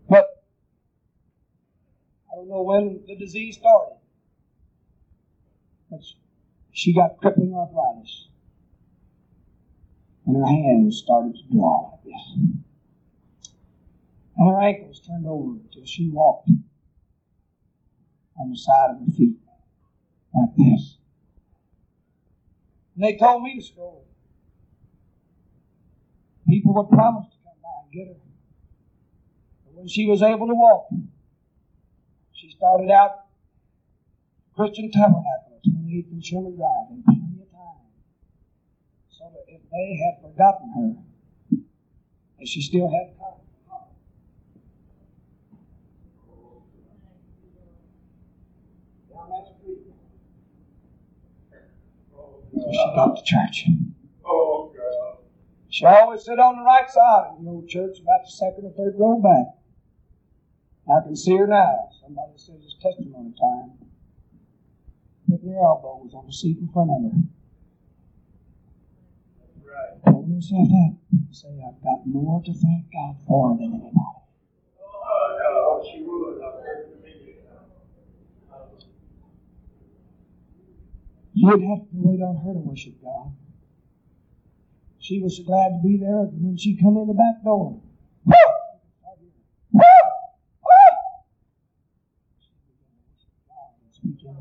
But 0.08 0.43
I 2.32 2.36
don't 2.36 2.50
know 2.50 2.62
when 2.62 3.02
the 3.08 3.16
disease 3.16 3.58
started. 3.58 3.98
But 5.89 6.02
she 6.72 6.93
got 6.93 7.18
crippling 7.18 7.56
arthritis. 7.56 8.28
And 10.28 10.36
her 10.36 10.45
hands 10.45 11.00
started 11.00 11.36
to 11.36 11.52
draw 11.52 11.93
like 11.93 12.04
this. 12.04 12.38
And 14.36 14.50
her 14.50 14.62
ankles 14.62 15.00
turned 15.00 15.26
over 15.26 15.54
until 15.54 15.86
she 15.86 16.12
walked 16.12 16.52
on 18.39 18.52
the 18.52 18.56
side 18.56 18.91
of 18.91 19.00
her 19.00 19.12
feet 19.14 19.38
like 20.36 20.56
this. 20.56 20.97
And 22.98 23.06
they 23.06 23.16
told 23.16 23.43
me 23.43 23.54
the 23.58 23.64
story. 23.64 24.02
People 26.50 26.74
would 26.74 26.89
promise 26.89 27.28
to 27.30 27.38
come 27.43 27.54
by 27.62 27.70
and 27.84 27.91
get 27.93 28.08
her. 28.08 28.20
But 29.66 29.74
when 29.76 29.88
she 29.88 30.08
was 30.08 30.24
able 30.24 30.48
to 30.48 30.56
walk, 30.56 30.88
she 32.34 32.50
started 32.50 32.89
out 32.89 33.26
Christian 34.56 34.89
Tabernacle, 34.89 35.62
28th 35.68 36.12
and 36.12 36.26
Sherman 36.26 36.56
Drive, 36.56 36.89
in 36.89 37.04
plenty 37.04 37.41
of 37.43 37.52
time. 37.52 37.86
So 39.10 39.26
that 39.32 39.45
if 39.48 39.62
they 39.70 40.00
had 40.04 40.20
forgotten 40.20 40.74
her, 40.74 41.60
and 42.39 42.48
she 42.48 42.64
still 42.64 42.89
had 42.89 43.16
time. 43.20 43.45
Down 49.14 49.30
that 49.30 49.54
street. 49.60 49.86
So 52.12 52.47
she 52.72 52.91
got 52.95 53.16
to 53.16 53.24
church. 53.24 53.66
Oh, 54.26 54.72
God. 54.76 55.18
She 55.70 55.86
always 55.86 56.24
sit 56.26 56.39
on 56.39 56.58
the 56.58 56.64
right 56.64 56.89
side 56.89 57.28
of 57.32 57.43
the 57.43 57.49
old 57.49 57.68
church, 57.68 57.99
about 57.99 58.26
the 58.26 58.32
second 58.32 58.66
or 58.66 58.72
third 58.72 58.95
row 58.97 59.20
back. 59.22 59.53
I 60.89 61.03
can 61.03 61.16
see 61.16 61.36
her 61.36 61.47
now. 61.47 61.89
Somebody 62.01 62.38
says 62.38 62.55
it's 62.64 62.76
testimony 62.82 63.34
time. 63.39 63.74
Putting 65.30 65.51
her 65.51 65.60
elbows 65.60 66.14
on 66.16 66.26
the 66.26 66.32
seat 66.32 66.58
in 66.60 66.70
front 66.70 66.89
of 66.91 67.12
her. 67.12 67.18
Right. 69.60 70.01
Pulling 70.05 70.36
herself 70.36 70.70
up. 70.88 70.95
and 71.12 71.36
Say, 71.36 71.60
I've 71.60 71.84
got 71.84 72.08
more 72.08 72.41
to 72.43 72.53
thank 72.53 72.86
God 72.93 73.18
for 73.28 73.58
than 73.58 73.74
anybody. 73.74 73.91
Oh, 74.80 75.84
no, 75.84 75.91
she 75.91 76.01
would. 76.03 76.41
I've 76.41 76.64
heard 76.64 76.88
from 76.89 77.03
you. 77.03 77.36
You'd 81.40 81.70
have 81.70 81.86
to 81.86 81.94
wait 81.94 82.20
on 82.20 82.36
her 82.38 82.54
to 82.54 82.60
worship 82.60 83.00
God. 83.00 83.32
She 84.98 85.22
was 85.22 85.40
glad 85.46 85.70
to 85.70 85.80
be 85.84 85.98
there 85.98 86.26
when 86.34 86.58
she 86.58 86.76
come 86.76 86.98
in 86.98 87.06
the 87.06 87.14
back 87.14 87.44
door. 87.44 87.80
And 88.26 88.34
speak 93.94 94.24
in 94.24 94.36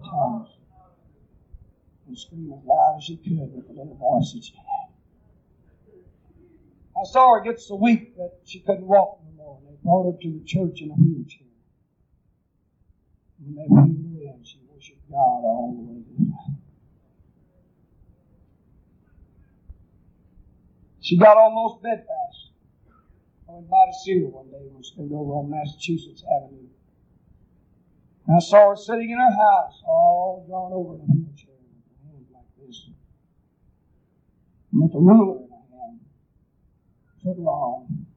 and 2.07 2.19
scream 2.19 2.53
as 2.57 2.65
loud 2.65 2.95
as 2.97 3.05
she 3.05 3.19
could 3.19 3.53
with 3.53 3.67
the 3.67 3.75
little 3.75 3.97
voice 3.97 4.33
that 4.33 4.43
she 4.43 4.55
had. 4.57 4.89
I 6.97 7.05
saw 7.05 7.35
her 7.35 7.43
get 7.43 7.61
so 7.61 7.75
weak 7.77 8.17
that 8.17 8.41
she 8.47 8.61
couldn't 8.61 8.87
walk 8.87 9.21
no 9.23 9.33
more, 9.37 9.59
and 9.59 9.69
they 9.69 9.77
brought 9.85 10.13
her 10.13 10.19
to 10.19 10.33
the 10.33 10.45
church 10.47 10.81
in 10.81 10.91
a 10.91 10.95
wheelchair. 10.95 11.47
When 13.39 13.55
they 13.55 13.67
wheeled 13.69 14.01
her 14.17 14.23
in, 14.33 14.45
she 14.45 14.61
worshiped 14.73 15.11
God 15.11 15.45
all 15.45 15.75
the 15.77 15.83
way 15.93 16.01
to 16.01 16.25
the 16.25 16.33
front. 16.33 16.57
She 21.07 21.17
got 21.17 21.37
almost 21.37 21.85
bedfast. 21.85 22.51
I 23.49 23.53
went 23.53 23.71
by 23.71 23.87
to 23.87 23.95
see 24.03 24.19
her 24.19 24.27
one 24.27 24.51
day 24.51 24.59
when 24.59 24.79
we 24.79 24.83
stood 24.83 25.07
over 25.15 25.39
on 25.39 25.49
Massachusetts 25.49 26.25
Avenue. 26.27 26.67
And 28.27 28.35
I 28.35 28.41
saw 28.41 28.71
her 28.71 28.77
sitting 28.77 29.11
in 29.15 29.19
her 29.19 29.31
house, 29.31 29.87
all 29.87 30.43
drawn 30.49 30.73
over 30.75 30.99
in 30.99 31.03
a 31.03 31.07
wheelchair 31.07 31.55
with 31.63 31.87
her 31.87 32.11
hands 32.11 32.27
like 32.35 32.51
this. 32.59 32.91
And 34.73 34.83
with 34.83 34.95
a 34.97 34.99
ruler 34.99 35.47
in 35.47 35.51
her 35.55 35.67
hand, 35.79 36.01
foot 37.23 37.39
long. 37.39 38.11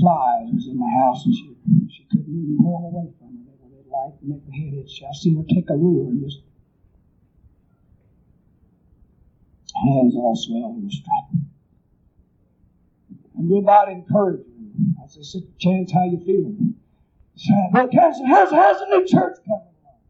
Flies 0.00 0.48
was 0.48 0.64
in 0.64 0.80
the 0.80 0.92
house 0.96 1.26
and 1.26 1.34
she, 1.36 1.52
she 1.92 2.08
couldn't 2.08 2.32
even 2.32 2.56
go 2.56 2.72
away 2.88 3.12
from 3.20 3.36
her. 3.36 3.52
They 3.52 3.68
were 3.68 3.84
light 3.92 4.16
and 4.24 4.32
make 4.32 4.48
her 4.48 4.56
head 4.56 4.80
itch. 4.80 5.02
I 5.04 5.12
seen 5.12 5.36
her 5.36 5.44
take 5.44 5.68
a 5.68 5.76
ruler 5.76 6.08
and 6.08 6.24
just 6.24 6.40
hands 9.84 10.14
all 10.14 10.34
swelled 10.36 10.76
and 10.76 10.92
strapped. 10.92 11.34
And 13.36 13.48
go 13.48 13.58
about 13.58 13.86
to 13.86 13.92
encourage. 13.92 14.46
I 15.02 15.06
said, 15.06 15.24
Sister 15.24 15.48
Chance, 15.58 15.92
how 15.92 16.04
you 16.04 16.18
feeling? 16.24 16.74
She 17.36 17.48
said, 17.48 17.70
Brother 17.72 17.90
Caveness, 17.92 18.20
how's, 18.26 18.50
how's 18.50 18.78
the 18.80 18.86
new 18.86 19.06
church 19.06 19.38
coming 19.46 19.70
along? 19.78 20.02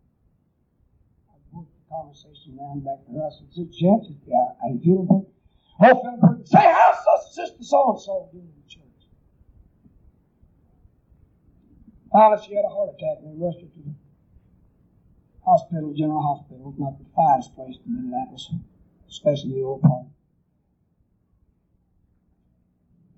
I 1.29 1.37
worked 1.53 1.73
the 1.77 1.85
conversation 1.93 2.57
around 2.59 2.85
back 2.85 3.05
to 3.05 3.13
her. 3.13 3.27
I 3.27 3.31
said, 3.31 3.49
Sister 3.53 3.73
Chance, 3.77 4.09
yeah, 4.27 4.57
how 4.61 4.69
you 4.73 4.81
feeling? 4.81 5.27
Oh, 5.81 6.01
feeling 6.01 6.21
pretty. 6.21 6.47
Say, 6.47 6.65
how's 6.65 7.35
Sister 7.35 7.63
so-and-so 7.63 8.29
doing 8.33 8.49
in 8.49 8.57
the 8.57 8.69
church? 8.69 8.85
Finally, 12.11 12.43
she 12.47 12.55
had 12.57 12.65
a 12.65 12.73
heart 12.73 12.89
attack 12.97 13.21
and 13.21 13.29
they 13.29 13.37
rushed 13.45 13.61
her 13.61 13.69
to 13.69 13.81
the 13.85 13.95
hospital, 15.45 15.93
General 15.93 16.23
Hospital, 16.23 16.75
not 16.79 16.99
the 16.99 17.05
finest 17.15 17.55
place 17.55 17.77
in 17.85 17.93
Indianapolis 17.93 18.49
especially 19.09 19.55
the 19.55 19.63
old 19.63 19.83
part. 19.83 20.07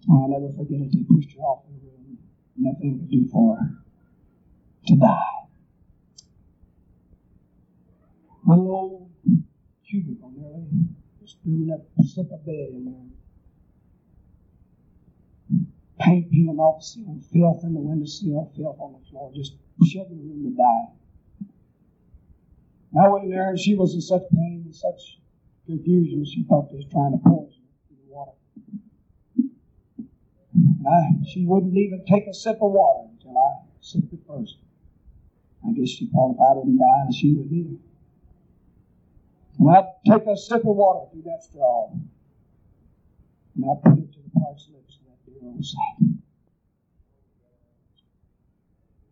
Uh, 0.09 0.23
I'll 0.23 0.29
never 0.29 0.49
forget 0.53 0.81
it. 0.81 0.93
They 0.93 1.03
pushed 1.03 1.37
her 1.37 1.43
off 1.43 1.65
the 1.67 1.87
room. 1.87 2.19
Nothing 2.57 2.99
could 2.99 3.11
do 3.11 3.27
for 3.31 3.57
her 3.57 3.71
to 4.87 4.97
die. 4.97 5.23
Little 8.47 8.71
old 8.71 9.11
cubicle 9.89 10.33
nearly. 10.37 10.67
Just 11.21 11.43
doing 11.45 11.67
that 11.67 11.85
slip 12.05 12.33
of 12.33 12.45
bed 12.45 12.69
in 12.73 12.85
there. 12.87 12.95
Paint 15.99 16.31
peeling 16.31 16.59
off 16.59 16.81
the 16.81 16.87
ceiling, 16.87 17.23
filth 17.33 17.63
in 17.63 17.75
the 17.75 17.81
windowsill, 17.81 18.51
filth 18.57 18.81
on 18.81 18.95
the 18.95 19.11
floor, 19.11 19.31
just 19.35 19.53
shoving 19.87 20.17
the 20.17 20.25
room 20.25 20.45
to 20.45 20.57
die. 20.57 21.01
And 22.93 23.05
I 23.05 23.09
went 23.09 23.25
in 23.25 23.31
there 23.31 23.51
and 23.51 23.61
she 23.61 23.75
was 23.75 23.95
in 23.95 24.01
such 24.01 24.23
pain 24.33 24.63
and 24.65 24.75
such 24.75 25.20
confusion. 25.71 26.25
She 26.25 26.45
thought 26.45 26.71
they 26.71 26.77
was 26.77 26.87
trying 26.91 27.13
to 27.13 27.19
poison 27.19 27.63
the 27.91 28.13
water. 28.13 28.33
And 30.55 30.87
I, 30.87 31.25
she 31.27 31.47
wouldn't 31.47 31.77
even 31.77 32.05
take 32.05 32.27
a 32.27 32.35
sip 32.35 32.57
of 32.61 32.73
water 32.73 33.09
until 33.13 33.39
I 33.39 33.63
sipped 33.81 34.13
it 34.13 34.21
first. 34.27 34.57
I 35.67 35.73
guess 35.73 35.89
she 35.89 36.07
thought 36.07 36.35
if 36.35 36.41
I 36.41 36.55
didn't 36.55 36.79
die, 36.79 37.13
she 37.15 37.35
would 37.35 37.53
either. 37.53 37.77
And 39.59 39.71
I'd 39.71 39.89
take 40.07 40.27
a 40.27 40.37
sip 40.37 40.61
of 40.67 40.77
water 40.77 41.11
through 41.13 41.23
that 41.23 41.43
straw. 41.43 41.93
And 43.55 43.65
I'd 43.65 43.83
put 43.83 43.99
it 43.99 44.13
to 44.13 44.19
the 44.19 44.41
parched 44.41 44.71
lips 44.73 44.99
of 44.99 45.07
that 45.07 45.21
dear 45.27 45.49
old 45.49 45.65
saint. 45.65 46.19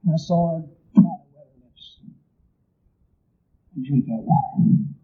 And 0.04 0.14
I 0.14 0.16
saw 0.16 0.56
her 0.56 0.64
try 0.94 1.02
to 1.02 1.26
wet 1.34 1.46
her 1.52 1.64
lips 1.64 2.00
and 3.76 3.84
drink 3.84 4.06
that 4.06 4.22
water. 4.24 4.97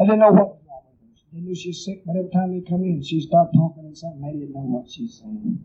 I 0.00 0.04
didn't 0.04 0.18
know 0.20 0.32
what 0.32 0.48
was 0.48 0.60
wrong 0.68 0.82
with 0.90 0.98
her. 1.00 1.22
They 1.32 1.40
knew 1.40 1.54
she 1.54 1.68
was 1.68 1.84
sick, 1.84 2.02
but 2.04 2.16
every 2.16 2.30
time 2.30 2.52
they 2.52 2.68
come 2.68 2.82
in, 2.82 3.02
she'd 3.02 3.22
start 3.22 3.50
talking 3.54 3.84
and 3.84 3.96
something. 3.96 4.22
They 4.22 4.32
didn't 4.32 4.52
know 4.52 4.60
what 4.60 4.90
she's 4.90 5.20
saying. 5.20 5.64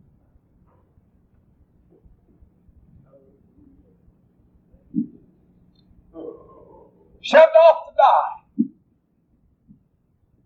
Shoved 7.22 7.44
off 7.44 7.88
to 7.88 7.96
die. 7.96 8.66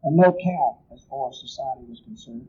And 0.03 0.17
no 0.17 0.35
count 0.43 0.77
as 0.93 1.05
far 1.09 1.29
as 1.29 1.39
society 1.39 1.85
was 1.87 2.01
concerned. 2.01 2.47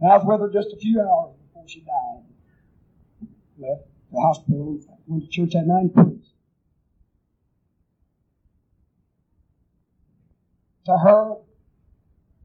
And 0.00 0.12
I 0.12 0.16
was 0.16 0.26
with 0.26 0.40
her 0.40 0.50
just 0.52 0.74
a 0.74 0.76
few 0.76 1.00
hours 1.00 1.34
before 1.46 1.68
she 1.68 1.80
died. 1.80 2.22
Left 3.58 3.82
the 4.12 4.20
hospital, 4.20 4.80
went 5.06 5.24
to 5.24 5.28
church 5.30 5.54
at 5.54 5.66
priests. 5.94 6.23
To 10.86 10.98
her, 10.98 11.36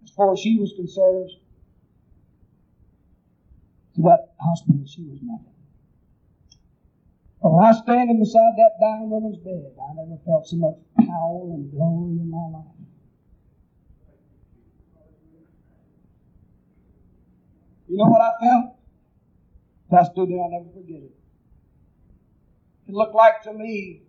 as 0.03 0.09
far 0.11 0.33
as 0.33 0.39
she 0.39 0.57
was 0.57 0.73
concerned, 0.75 1.29
to 3.95 4.01
that 4.03 4.33
hospital, 4.39 4.83
she 4.85 5.03
was. 5.03 5.19
But 7.41 7.51
when 7.51 7.63
oh, 7.63 7.65
I 7.65 7.69
was 7.71 7.79
standing 7.83 8.19
beside 8.19 8.53
that 8.57 8.71
dying 8.81 9.09
woman's 9.09 9.37
bed, 9.37 9.71
I 9.79 9.93
never 9.95 10.19
felt 10.25 10.47
so 10.47 10.57
much 10.57 10.75
power 10.97 11.53
and 11.53 11.71
glory 11.71 12.19
in 12.19 12.29
my 12.29 12.57
life. 12.57 12.65
You 17.87 17.97
know 17.97 18.05
what 18.05 18.21
I 18.21 18.31
felt? 18.39 18.75
I 19.91 20.03
stood 20.11 20.29
there, 20.29 20.41
I'll 20.41 20.51
never 20.51 20.69
forget 20.73 21.01
it. 21.01 21.15
It 22.87 22.93
looked 22.93 23.15
like 23.15 23.41
to 23.43 23.53
me 23.53 24.03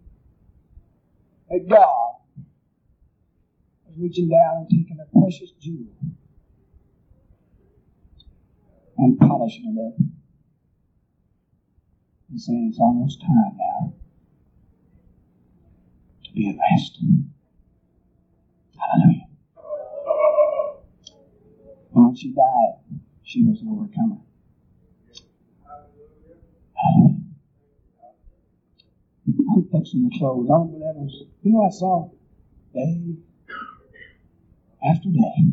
that 1.48 1.66
God 1.68 2.09
reaching 4.00 4.28
down 4.28 4.56
and 4.58 4.70
taking 4.70 4.98
a 5.00 5.20
precious 5.20 5.50
jewel 5.60 5.94
and 8.98 9.18
polishing 9.18 9.76
it 9.76 9.80
up 9.80 9.98
and 12.30 12.40
saying 12.40 12.68
it's 12.70 12.80
almost 12.80 13.20
time 13.20 13.56
now 13.56 13.92
to 16.24 16.32
be 16.32 16.48
at 16.48 16.56
rest. 16.72 16.98
Hallelujah. 18.78 19.26
when 21.90 22.14
she 22.14 22.32
died, 22.32 23.00
she 23.22 23.44
was 23.44 23.60
an 23.60 23.68
overcomer. 23.68 24.16
I'm 29.26 29.68
fixing 29.70 30.08
the 30.08 30.18
clothes. 30.18 30.48
I 30.50 30.58
that 30.78 30.94
was, 30.96 31.24
you 31.42 31.52
know, 31.52 31.66
I 31.66 31.70
saw 31.70 32.10
day 32.74 33.16
after 34.84 35.08
day. 35.08 35.52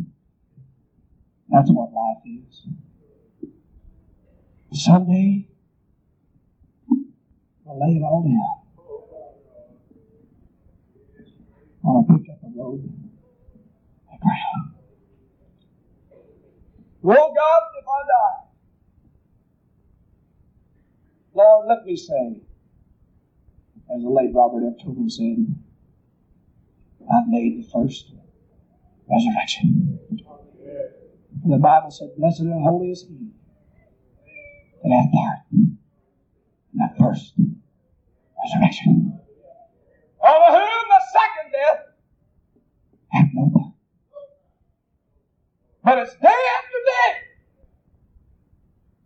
That's 1.49 1.69
what 1.69 1.93
life 1.93 2.23
is. 2.25 2.67
Someday, 4.73 5.47
we'll 7.63 7.79
lay 7.79 7.95
it 7.95 8.03
all 8.03 8.23
down. 8.23 8.63
A 11.83 12.03
pick 12.03 12.29
up 12.29 12.43
a 12.43 12.59
road, 12.59 12.83
a 14.13 14.17
ground. 14.17 14.73
Oh 17.05 17.33
God, 17.33 17.61
if 17.79 17.85
I 17.87 18.01
die, 18.07 18.47
Lord, 21.33 21.67
let 21.69 21.85
me 21.85 21.95
say, 21.95 22.41
as 23.95 24.01
the 24.01 24.09
late 24.09 24.33
Robert 24.33 24.63
F. 24.67 24.83
Tobin 24.83 25.09
said, 25.09 25.55
I've 27.13 27.27
made 27.27 27.63
the 27.63 27.69
first 27.71 28.11
resurrection. 29.09 29.99
And 31.43 31.53
the 31.53 31.57
Bible 31.57 31.91
said, 31.91 32.09
Blessed 32.17 32.41
and 32.41 32.63
holy 32.63 32.91
is 32.91 33.05
he 33.07 33.29
that 34.83 34.91
hath 34.91 35.11
part 35.11 35.39
in 35.51 35.77
that 36.75 36.97
first 36.99 37.33
resurrection. 38.43 39.19
Over 40.23 40.57
whom 40.57 40.83
the 40.89 41.01
second 41.13 41.51
death 41.51 41.79
hath 43.09 43.29
no 43.33 43.49
part. 43.53 43.73
But 45.83 45.99
it's 45.99 46.13
day 46.15 46.27
after 46.27 46.77
day. 46.85 47.13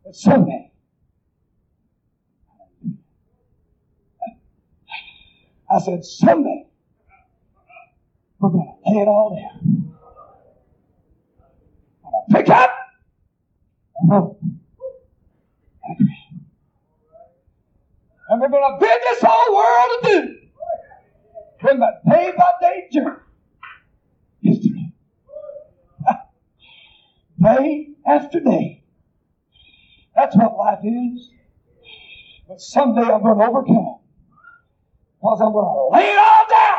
But 0.04 0.16
someday. 0.16 0.72
I 5.74 5.80
said, 5.80 6.04
someday 6.04 6.68
we're 8.39 8.49
going 8.49 8.78
to 8.84 8.91
lay 8.91 9.02
it 9.04 9.08
all 9.08 9.36
down. 9.36 9.91
To 12.12 12.34
pick 12.34 12.49
up 12.49 12.72
and 18.32 18.39
we're 18.39 18.49
going 18.49 18.64
to 18.64 18.78
bid 18.80 18.99
this 19.09 19.22
whole 19.22 19.55
world 19.55 19.89
adieu. 20.03 20.38
From 21.59 21.80
the 21.80 21.91
day 22.09 22.34
by 22.38 22.51
day 22.62 22.88
journey. 22.91 23.18
History. 24.41 24.93
day 27.41 27.89
after 28.07 28.39
day. 28.39 28.84
That's 30.16 30.36
what 30.36 30.57
life 30.57 30.80
is. 30.84 31.30
But 32.47 32.59
someday 32.59 33.01
I'm 33.01 33.22
going 33.22 33.38
to 33.38 33.45
overcome. 33.45 33.99
Because 35.22 35.41
I'm 35.41 35.51
going 35.51 35.66
to 35.66 35.89
lay 35.95 36.12
it 36.12 36.18
all 36.18 36.45
down. 36.49 36.78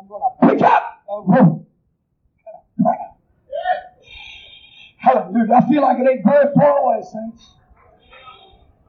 I'm 0.00 0.08
going 0.08 0.22
to 0.22 0.48
pick 0.48 0.62
up 0.62 1.04
a 1.08 1.20
rope. 1.20 1.68
Hallelujah. 5.02 5.41
I 5.52 5.60
feel 5.68 5.82
like 5.82 5.98
it 5.98 6.08
ain't 6.08 6.24
very 6.24 6.52
far 6.54 6.78
away, 6.78 7.02
saints. 7.02 7.54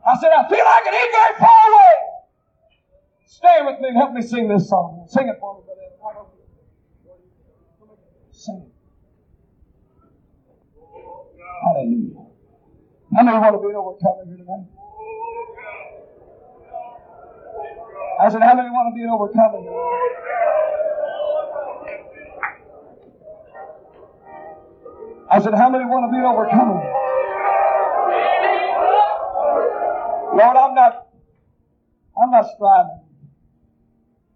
I 0.06 0.20
said, 0.20 0.32
I 0.32 0.48
feel 0.50 0.64
like 0.64 0.84
it 0.86 0.94
ain't 0.94 1.14
very 1.14 1.40
far 1.40 1.64
away. 1.72 2.14
Stay 3.26 3.58
with 3.66 3.80
me 3.82 3.90
and 3.90 3.98
help 3.98 4.14
me 4.14 4.22
sing 4.22 4.48
this 4.48 4.70
song. 4.70 5.06
Sing 5.10 5.28
it 5.28 5.38
for 5.40 5.56
me, 5.58 5.64
brother. 5.66 6.28
Sing 8.32 8.66
it. 8.66 8.74
Hallelujah. 11.64 12.24
How 13.16 13.24
many 13.24 13.38
want 13.38 13.56
to 13.56 13.60
be 13.60 13.70
an 13.70 13.76
overcomer 13.76 14.26
here 14.26 14.38
tonight? 14.38 14.68
I 18.20 18.30
said, 18.30 18.42
how 18.42 18.56
many 18.56 18.70
want 18.70 18.94
to 18.94 18.96
be 18.96 19.04
an 19.04 19.10
overcomer 19.10 19.62
here? 19.62 20.63
I 25.34 25.40
said, 25.40 25.56
how 25.56 25.68
many 25.68 25.84
want 25.86 26.06
to 26.06 26.12
be 26.14 26.20
an 26.20 26.26
overcomer? 26.30 26.78
Lord, 30.38 30.58
I'm 30.58 30.76
not, 30.76 31.08
I'm 32.22 32.30
not 32.30 32.46
striving 32.54 33.02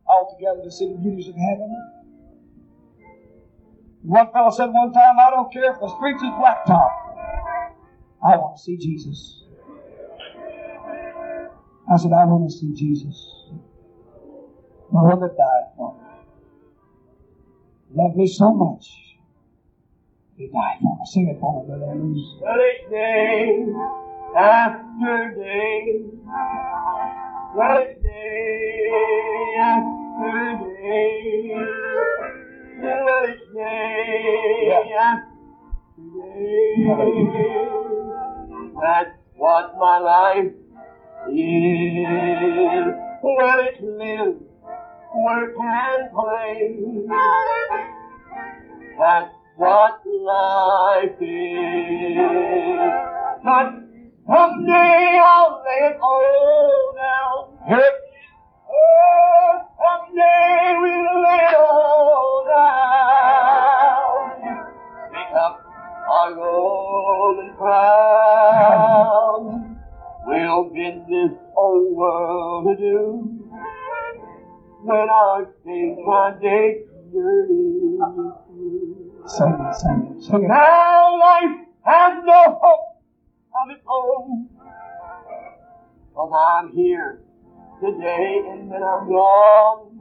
altogether 0.08 0.64
to 0.64 0.72
see 0.72 0.92
the 0.92 0.98
beauties 0.98 1.28
of 1.28 1.36
heaven. 1.36 1.70
One 4.02 4.32
fellow 4.32 4.50
said 4.50 4.74
one 4.74 4.92
time, 4.92 5.20
I 5.20 5.30
don't 5.30 5.54
care 5.54 5.72
if 5.72 5.80
the 5.80 5.88
streets 5.98 6.24
is 6.24 6.30
blacktop. 6.30 6.90
I 8.26 8.36
want 8.38 8.58
to 8.58 8.64
see 8.64 8.78
Jesus. 8.78 9.44
I 11.94 11.98
said, 11.98 12.12
I 12.12 12.26
want 12.26 12.50
to 12.50 12.58
see 12.58 12.74
Jesus. 12.74 13.52
The 14.92 14.98
one 14.98 15.20
that 15.20 15.38
died 15.38 15.78
for 15.78 15.94
me. 15.94 16.02
Loved 17.94 18.16
me 18.18 18.26
so 18.26 18.52
much. 18.52 19.07
He 20.38 20.46
died 20.50 20.78
for 20.84 20.96
me. 20.96 21.06
Sing 21.06 21.28
it 21.30 21.40
for 21.40 21.64
me, 21.64 21.68
Brother 21.68 21.90
Andrews. 21.94 22.22
Day 22.92 23.66
after 24.38 25.34
day, 25.36 26.06
day 28.04 28.28
after 29.58 30.62
day, 30.78 31.58
day 33.54 33.82
after 34.94 35.34
day, 36.14 36.48
that's 38.80 39.16
what 39.38 39.66
my 39.80 39.98
life 39.98 40.54
is. 41.32 42.94
Well, 43.24 43.60
it's 43.66 43.82
live, 43.82 44.38
work 45.16 45.56
and 45.60 46.12
play. 46.14 46.60
That's 49.00 49.37
what 49.58 50.02
life 50.06 51.20
is. 51.20 52.18
But 53.44 53.74
someday 54.28 55.20
I'll 55.24 55.64
lay 55.66 55.82
it 55.90 55.98
all 56.00 56.94
down. 56.96 57.58
Hear 57.68 57.80
it? 57.80 57.94
Oh, 58.70 59.52
someday 59.82 60.76
we'll 60.78 61.22
lay 61.24 61.42
it 61.42 61.56
all 61.58 62.46
down. 62.48 64.22
Pick 65.12 65.32
up 65.36 65.56
our 66.12 66.32
golden 66.36 67.50
crown. 67.58 68.94
We'll 70.28 70.66
bid 70.70 70.98
this 71.08 71.34
old 71.56 71.96
world 71.96 72.68
adieu. 72.78 73.34
When 74.84 75.10
I 75.10 75.46
take 75.66 75.98
my 76.06 76.32
day's 76.40 76.86
through. 77.12 78.47
Sing 79.28 79.58
it, 79.60 79.76
sing 79.76 80.16
it, 80.16 80.24
sing. 80.24 80.48
Now 80.48 81.20
life 81.20 81.68
has 81.84 82.24
no 82.24 82.60
hope 82.62 83.04
of 83.62 83.70
its 83.76 83.84
own. 83.86 84.48
Cause 86.16 86.32
I'm 86.34 86.72
here 86.74 87.20
today 87.82 88.42
and 88.50 88.72
then 88.72 88.82
I'm 88.82 89.10
gone. 89.10 90.00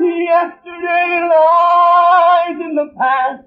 Yesterday 0.00 1.28
lies 1.30 2.60
in 2.60 2.74
the 2.74 2.90
past. 2.98 3.44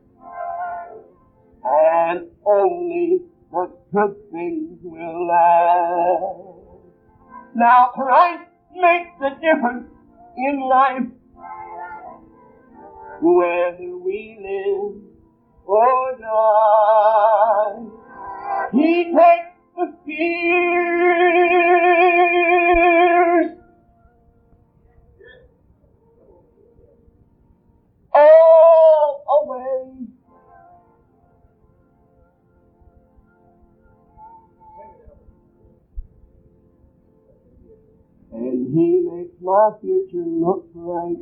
And 1.65 2.27
only 2.45 3.21
the 3.51 3.69
good 3.93 4.15
things 4.31 4.79
will 4.81 5.27
last. 5.27 6.59
Now 7.53 7.91
Christ 7.93 8.49
makes 8.73 9.09
the 9.19 9.31
difference 9.41 9.91
in 10.37 10.61
life 10.61 11.03
whether 13.22 13.97
we 13.97 14.38
live 14.41 14.95
oh 15.67 16.15
or 16.15 16.17
die. 16.20 17.86
He 18.72 19.05
takes 19.05 19.55
the 19.76 19.93
fears 20.05 21.20
all 28.13 29.24
away. 29.43 30.07
And 38.32 38.74
he 38.74 38.88
makes 39.11 39.38
my 39.41 39.72
future 39.82 40.26
look 40.26 40.74
bright. 40.74 41.17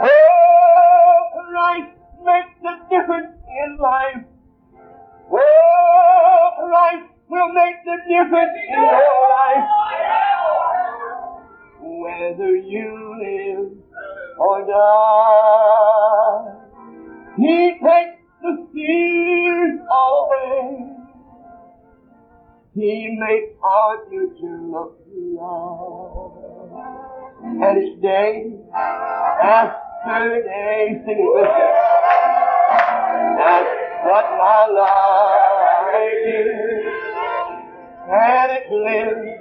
Oh, 0.00 0.37
Christ 1.48 1.96
makes 2.24 2.54
the 2.62 2.74
difference 2.90 3.34
in 3.64 3.78
life. 3.80 4.24
Oh, 5.32 6.50
Christ 6.58 7.12
will 7.28 7.52
make 7.52 7.84
the 7.84 7.96
difference 8.08 8.58
in 8.68 8.74
your 8.74 9.28
life. 9.38 9.68
Whether 11.80 12.56
you 12.56 12.88
live 13.24 13.72
or 14.38 14.66
die, 14.66 16.44
He 17.36 17.78
takes 17.82 18.20
the 18.42 18.66
fears 18.74 19.80
away. 19.90 20.98
He 22.74 23.16
makes 23.18 23.52
our 23.64 24.08
future 24.08 24.60
look 24.62 24.92
beyond. 25.12 26.34
And 27.40 27.76
his 27.82 27.94
day, 28.02 28.52
after 28.74 29.87
day, 30.06 31.02
sing 31.04 31.18
it 31.18 31.32
with 31.34 31.44
me. 31.44 31.66
That's 33.38 33.70
what 34.04 34.26
my 34.38 34.66
life 34.78 36.22
is. 36.26 36.48
And 38.10 38.52
it 38.52 38.66
lives 38.72 39.38